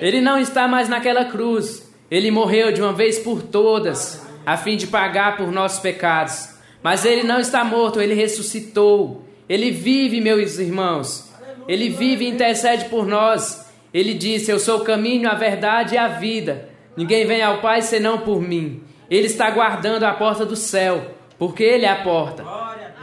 Ele 0.00 0.20
não 0.20 0.38
está 0.38 0.66
mais 0.66 0.88
naquela 0.88 1.26
cruz. 1.26 1.92
Ele 2.10 2.30
morreu 2.30 2.72
de 2.72 2.82
uma 2.82 2.92
vez 2.92 3.18
por 3.18 3.42
todas, 3.42 4.26
a 4.44 4.56
fim 4.56 4.76
de 4.76 4.86
pagar 4.86 5.36
por 5.36 5.50
nossos 5.52 5.78
pecados. 5.78 6.48
Mas 6.82 7.04
ele 7.04 7.22
não 7.22 7.38
está 7.38 7.64
morto, 7.64 8.00
ele 8.00 8.14
ressuscitou. 8.14 9.24
Ele 9.48 9.70
vive, 9.70 10.20
meus 10.20 10.58
irmãos. 10.58 11.32
Ele 11.68 11.88
vive 11.88 12.24
e 12.24 12.30
intercede 12.30 12.86
por 12.86 13.06
nós. 13.06 13.66
Ele 13.92 14.12
disse: 14.12 14.50
Eu 14.50 14.58
sou 14.58 14.80
o 14.80 14.84
caminho, 14.84 15.30
a 15.30 15.34
verdade 15.34 15.94
e 15.94 15.98
a 15.98 16.08
vida. 16.08 16.68
Ninguém 16.96 17.26
vem 17.26 17.42
ao 17.42 17.60
Pai 17.60 17.80
senão 17.80 18.18
por 18.18 18.40
mim. 18.40 18.82
Ele 19.10 19.26
está 19.26 19.50
guardando 19.50 20.04
a 20.04 20.12
porta 20.12 20.44
do 20.44 20.56
céu, 20.56 21.14
porque 21.38 21.62
ele 21.62 21.86
é 21.86 21.90
a 21.90 22.02
porta. 22.02 22.44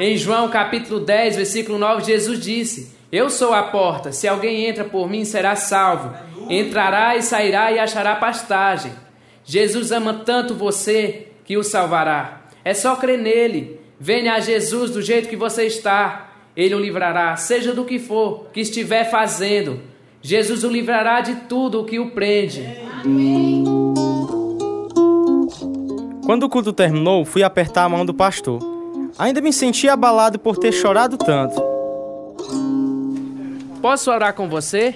Em 0.04 0.18
João 0.18 0.50
capítulo 0.50 1.00
10, 1.00 1.36
versículo 1.36 1.78
9, 1.78 2.04
Jesus 2.04 2.40
disse: 2.40 2.92
Eu 3.12 3.30
sou 3.30 3.54
a 3.54 3.62
porta. 3.62 4.12
Se 4.12 4.28
alguém 4.28 4.66
entra 4.66 4.84
por 4.84 5.08
mim, 5.08 5.24
será 5.24 5.56
salvo. 5.56 6.12
Entrará 6.50 7.16
e 7.16 7.22
sairá 7.22 7.72
e 7.72 7.78
achará 7.78 8.16
pastagem. 8.16 8.92
Jesus 9.46 9.92
ama 9.92 10.24
tanto 10.26 10.56
você 10.56 11.28
que 11.46 11.56
o 11.56 11.62
salvará. 11.62 12.42
É 12.66 12.74
só 12.74 12.96
crer 12.96 13.20
nele. 13.20 13.80
Venha 14.00 14.34
a 14.34 14.40
Jesus 14.40 14.90
do 14.90 15.04
jeito 15.04 15.30
que 15.30 15.36
você 15.36 15.68
está. 15.68 16.32
Ele 16.58 16.74
o 16.74 16.80
livrará, 16.80 17.36
seja 17.36 17.72
do 17.72 17.86
que 17.86 18.00
for 18.00 18.48
que 18.52 18.62
estiver 18.62 19.08
fazendo. 19.08 19.82
Jesus 20.20 20.64
o 20.64 20.70
livrará 20.70 21.22
de 21.22 21.36
tudo 21.48 21.80
o 21.80 21.86
que 21.86 22.00
o 22.00 22.10
prende. 22.10 22.68
Quando 26.26 26.42
o 26.46 26.50
culto 26.50 26.74
terminou, 26.74 27.24
fui 27.24 27.44
apertar 27.44 27.84
a 27.84 27.90
mão 27.90 28.04
do 28.04 28.16
pastor. 28.16 28.81
Ainda 29.18 29.42
me 29.42 29.52
senti 29.54 29.88
abalado 29.90 30.40
por 30.40 30.58
ter 30.58 30.72
chorado 30.72 31.18
tanto. 31.18 31.62
Posso 33.82 34.12
orar 34.12 34.34
com 34.34 34.48
você? 34.48 34.96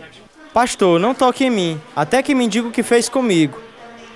Pastor, 0.53 0.99
não 0.99 1.13
toque 1.13 1.45
em 1.45 1.49
mim, 1.49 1.81
até 1.95 2.23
que 2.23 2.35
me 2.35 2.47
diga 2.47 2.67
o 2.67 2.71
que 2.71 2.83
fez 2.83 3.09
comigo. 3.09 3.59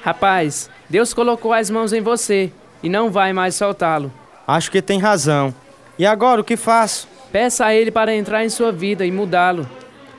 Rapaz, 0.02 0.70
Deus 0.90 1.14
colocou 1.14 1.52
as 1.52 1.70
mãos 1.70 1.92
em 1.92 2.02
você. 2.02 2.52
e 2.82 2.90
não 2.90 3.12
vai 3.12 3.34
mais 3.34 3.56
soltá-lo. 3.56 4.12
Acho 4.48 4.72
que 4.72 4.82
tem 4.82 5.00
razão. 5.00 5.54
E 5.98 6.06
agora 6.06 6.42
o 6.42 6.44
que 6.44 6.56
faço? 6.56 7.08
Peça 7.32 7.66
a 7.66 7.76
Ele 7.76 7.92
para 7.92 8.16
entrar 8.16 8.44
em 8.46 8.50
sua 8.50 8.72
vida 8.72 9.06
e 9.06 9.12
mudá-lo. 9.12 9.68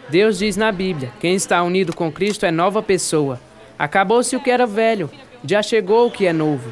Deus 0.09 0.39
diz 0.39 0.57
na 0.57 0.71
Bíblia: 0.71 1.11
quem 1.21 1.35
está 1.35 1.63
unido 1.63 1.95
com 1.95 2.13
Cristo 2.13 2.45
é 2.45 2.51
nova 2.51 2.83
pessoa. 2.83 3.41
Acabou-se 3.79 4.37
o 4.37 4.41
que 4.41 4.51
era 4.51 4.67
velho, 4.67 5.11
já 5.43 5.63
chegou 5.63 6.07
o 6.07 6.11
que 6.11 6.27
é 6.27 6.33
novo. 6.33 6.71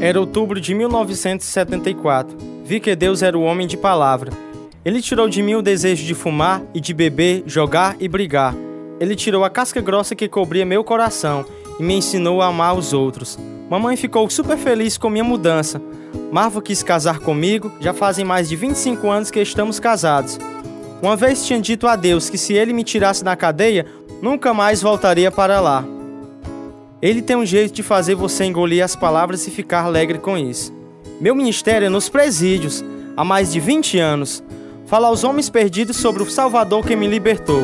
Era 0.00 0.20
outubro 0.20 0.60
de 0.60 0.74
1974. 0.74 2.36
Vi 2.64 2.80
que 2.80 2.94
Deus 2.94 3.22
era 3.22 3.38
o 3.38 3.42
homem 3.42 3.66
de 3.66 3.76
palavra. 3.76 4.32
Ele 4.84 5.00
tirou 5.00 5.28
de 5.28 5.42
mim 5.42 5.54
o 5.54 5.62
desejo 5.62 6.04
de 6.04 6.14
fumar 6.14 6.62
e 6.74 6.80
de 6.80 6.92
beber, 6.92 7.42
jogar 7.46 7.96
e 7.98 8.06
brigar. 8.06 8.54
Ele 9.00 9.16
tirou 9.16 9.44
a 9.44 9.50
casca 9.50 9.80
grossa 9.80 10.14
que 10.14 10.28
cobria 10.28 10.64
meu 10.64 10.84
coração 10.84 11.44
e 11.78 11.82
me 11.82 11.94
ensinou 11.94 12.42
a 12.42 12.46
amar 12.46 12.76
os 12.76 12.92
outros. 12.92 13.38
Mamãe 13.70 13.96
ficou 13.96 14.28
super 14.28 14.58
feliz 14.58 14.98
com 14.98 15.08
minha 15.08 15.24
mudança. 15.24 15.80
Marva 16.30 16.60
quis 16.60 16.82
casar 16.82 17.18
comigo, 17.20 17.72
já 17.80 17.94
fazem 17.94 18.24
mais 18.24 18.48
de 18.48 18.56
25 18.56 19.08
anos 19.10 19.30
que 19.30 19.40
estamos 19.40 19.80
casados. 19.80 20.38
Uma 21.02 21.16
vez 21.16 21.46
tinha 21.46 21.60
dito 21.60 21.86
a 21.86 21.96
Deus 21.96 22.28
que 22.28 22.38
se 22.38 22.54
ele 22.54 22.72
me 22.72 22.84
tirasse 22.84 23.24
da 23.24 23.34
cadeia, 23.34 23.86
nunca 24.22 24.54
mais 24.54 24.82
voltaria 24.82 25.30
para 25.30 25.60
lá. 25.60 25.84
Ele 27.04 27.20
tem 27.20 27.36
um 27.36 27.44
jeito 27.44 27.74
de 27.74 27.82
fazer 27.82 28.14
você 28.14 28.46
engolir 28.46 28.82
as 28.82 28.96
palavras 28.96 29.46
e 29.46 29.50
ficar 29.50 29.84
alegre 29.84 30.16
com 30.18 30.38
isso. 30.38 30.72
Meu 31.20 31.34
ministério 31.34 31.84
é 31.84 31.88
nos 31.90 32.08
presídios, 32.08 32.82
há 33.14 33.22
mais 33.22 33.52
de 33.52 33.60
20 33.60 33.98
anos. 33.98 34.42
Fala 34.86 35.08
aos 35.08 35.22
homens 35.22 35.50
perdidos 35.50 35.98
sobre 35.98 36.22
o 36.22 36.30
Salvador 36.30 36.82
que 36.82 36.96
me 36.96 37.06
libertou. 37.06 37.60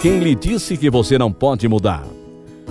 Quem 0.00 0.20
lhe 0.20 0.36
disse 0.36 0.76
que 0.76 0.88
você 0.88 1.18
não 1.18 1.32
pode 1.32 1.66
mudar? 1.66 2.06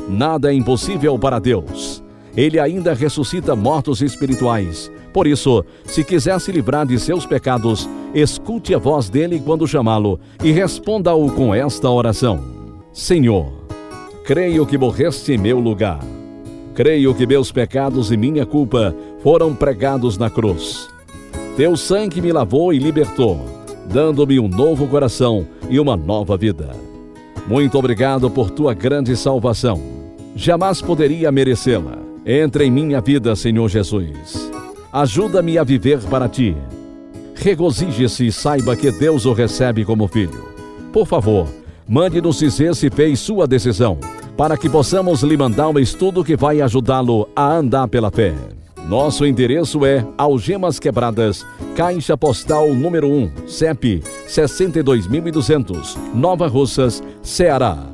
Nada 0.07 0.53
é 0.53 0.55
impossível 0.55 1.19
para 1.19 1.37
Deus. 1.37 2.01
Ele 2.33 2.61
ainda 2.61 2.93
ressuscita 2.93 3.57
mortos 3.57 4.01
espirituais. 4.01 4.89
Por 5.11 5.27
isso, 5.27 5.65
se 5.83 6.01
quiser 6.01 6.39
se 6.39 6.49
livrar 6.49 6.85
de 6.85 6.97
seus 6.97 7.25
pecados, 7.25 7.89
escute 8.13 8.73
a 8.73 8.77
voz 8.77 9.09
dele 9.09 9.41
quando 9.43 9.67
chamá-lo 9.67 10.19
e 10.43 10.51
responda-o 10.51 11.31
com 11.31 11.53
esta 11.53 11.89
oração: 11.89 12.39
Senhor, 12.93 13.51
creio 14.25 14.65
que 14.65 14.77
morreste 14.77 15.33
em 15.33 15.37
meu 15.37 15.59
lugar. 15.59 15.99
Creio 16.73 17.13
que 17.13 17.27
meus 17.27 17.51
pecados 17.51 18.11
e 18.11 18.17
minha 18.17 18.45
culpa 18.45 18.95
foram 19.21 19.53
pregados 19.53 20.17
na 20.17 20.29
cruz. 20.29 20.89
Teu 21.57 21.75
sangue 21.75 22.21
me 22.21 22.31
lavou 22.31 22.71
e 22.71 22.79
libertou, 22.79 23.39
dando-me 23.91 24.39
um 24.39 24.47
novo 24.47 24.87
coração 24.87 25.45
e 25.69 25.79
uma 25.79 25.97
nova 25.97 26.37
vida. 26.37 26.69
Muito 27.47 27.77
obrigado 27.77 28.29
por 28.29 28.49
tua 28.49 28.73
grande 28.73 29.15
salvação. 29.17 29.81
Jamais 30.35 30.81
poderia 30.81 31.31
merecê-la. 31.31 31.97
Entre 32.25 32.65
em 32.65 32.71
minha 32.71 33.01
vida, 33.01 33.35
Senhor 33.35 33.67
Jesus. 33.67 34.51
Ajuda-me 34.93 35.57
a 35.57 35.63
viver 35.63 35.99
para 36.03 36.29
ti. 36.29 36.55
Regozije-se 37.41 38.27
e 38.27 38.31
saiba 38.31 38.75
que 38.75 38.91
Deus 38.91 39.25
o 39.25 39.33
recebe 39.33 39.83
como 39.83 40.07
filho. 40.07 40.45
Por 40.93 41.07
favor, 41.07 41.47
mande-nos 41.87 42.37
dizer 42.37 42.75
se 42.75 42.87
fez 42.91 43.19
sua 43.19 43.47
decisão, 43.47 43.97
para 44.37 44.55
que 44.55 44.69
possamos 44.69 45.23
lhe 45.23 45.35
mandar 45.35 45.69
um 45.69 45.79
estudo 45.79 46.23
que 46.23 46.35
vai 46.35 46.61
ajudá-lo 46.61 47.27
a 47.35 47.51
andar 47.51 47.87
pela 47.87 48.11
fé. 48.11 48.35
Nosso 48.87 49.25
endereço 49.25 49.83
é 49.83 50.05
Algemas 50.19 50.77
Quebradas, 50.77 51.43
Caixa 51.75 52.15
Postal 52.15 52.75
número 52.75 53.07
1, 53.07 53.47
CEP 53.47 54.03
62200, 54.27 55.97
Nova 56.13 56.47
Russas, 56.47 57.01
Ceará. 57.23 57.87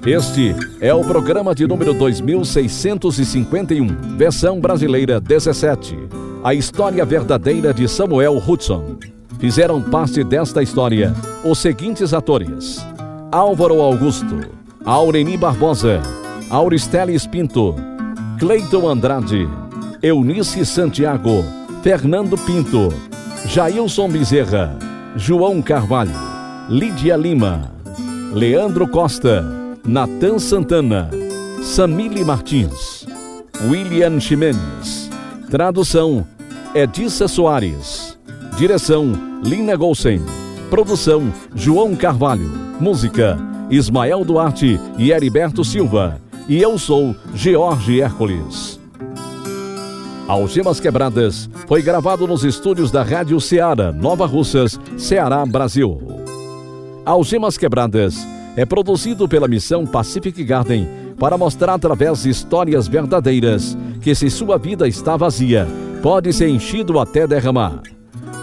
Este 0.07 0.57
é 0.81 0.95
o 0.95 1.05
programa 1.05 1.55
de 1.55 1.67
número 1.67 1.93
2651, 1.93 3.87
versão 4.17 4.59
brasileira 4.59 5.21
17. 5.21 5.95
A 6.43 6.55
história 6.55 7.05
verdadeira 7.05 7.75
de 7.75 7.87
Samuel 7.87 8.39
Hudson. 8.39 8.97
Fizeram 9.39 9.83
parte 9.83 10.25
desta 10.25 10.63
história 10.63 11.15
os 11.45 11.59
seguintes 11.59 12.15
atores: 12.15 12.79
Álvaro 13.31 13.83
Augusto, 13.83 14.41
Aureni 14.85 15.37
Barbosa, 15.37 16.01
Auristeles 16.49 17.27
Pinto, 17.27 17.75
Cleiton 18.41 18.89
Andrade, 18.89 19.47
Eunice 20.03 20.65
Santiago, 20.65 21.45
Fernando 21.83 22.39
Pinto, 22.39 22.89
Jailson 23.45 24.09
Bezerra, 24.09 24.79
João 25.15 25.61
Carvalho, 25.61 26.17
Lídia 26.67 27.17
Lima, 27.17 27.71
Leandro 28.33 28.89
Costa, 28.89 29.45
Natan 29.85 30.39
Santana, 30.39 31.11
Samile 31.63 32.25
Martins, 32.25 33.07
William 33.69 34.19
Ximenes. 34.19 35.11
Tradução: 35.51 36.27
Edissa 36.75 37.29
Soares. 37.29 38.19
Direção: 38.57 39.13
Lina 39.45 39.77
Golsen. 39.77 40.23
Produção: 40.71 41.31
João 41.55 41.95
Carvalho. 41.95 42.51
Música: 42.81 43.37
Ismael 43.69 44.25
Duarte 44.25 44.81
e 44.97 45.13
Heriberto 45.13 45.63
Silva. 45.63 46.30
E 46.51 46.61
eu 46.61 46.77
sou 46.77 47.15
George 47.33 48.01
Hércules. 48.01 48.81
Algemas 50.27 50.81
Quebradas 50.81 51.49
foi 51.69 51.81
gravado 51.81 52.27
nos 52.27 52.43
estúdios 52.43 52.91
da 52.91 53.05
Rádio 53.05 53.41
Ceará, 53.41 53.93
Nova 53.93 54.27
Russas, 54.27 54.77
Ceará, 54.99 55.47
Brasil. 55.47 56.03
Algemas 57.07 57.57
Quebradas 57.57 58.27
é 58.57 58.67
produzido 58.67 59.29
pela 59.29 59.47
missão 59.47 59.87
Pacific 59.87 60.43
Garden 60.43 60.89
para 61.21 61.39
mostrar 61.39 61.75
através 61.75 62.25
de 62.25 62.31
histórias 62.31 62.89
verdadeiras 62.89 63.79
que 64.01 64.13
se 64.13 64.29
sua 64.29 64.59
vida 64.59 64.89
está 64.89 65.17
vazia, 65.17 65.69
pode 66.03 66.33
ser 66.33 66.49
enchido 66.49 66.99
até 66.99 67.29
derramar. 67.29 67.81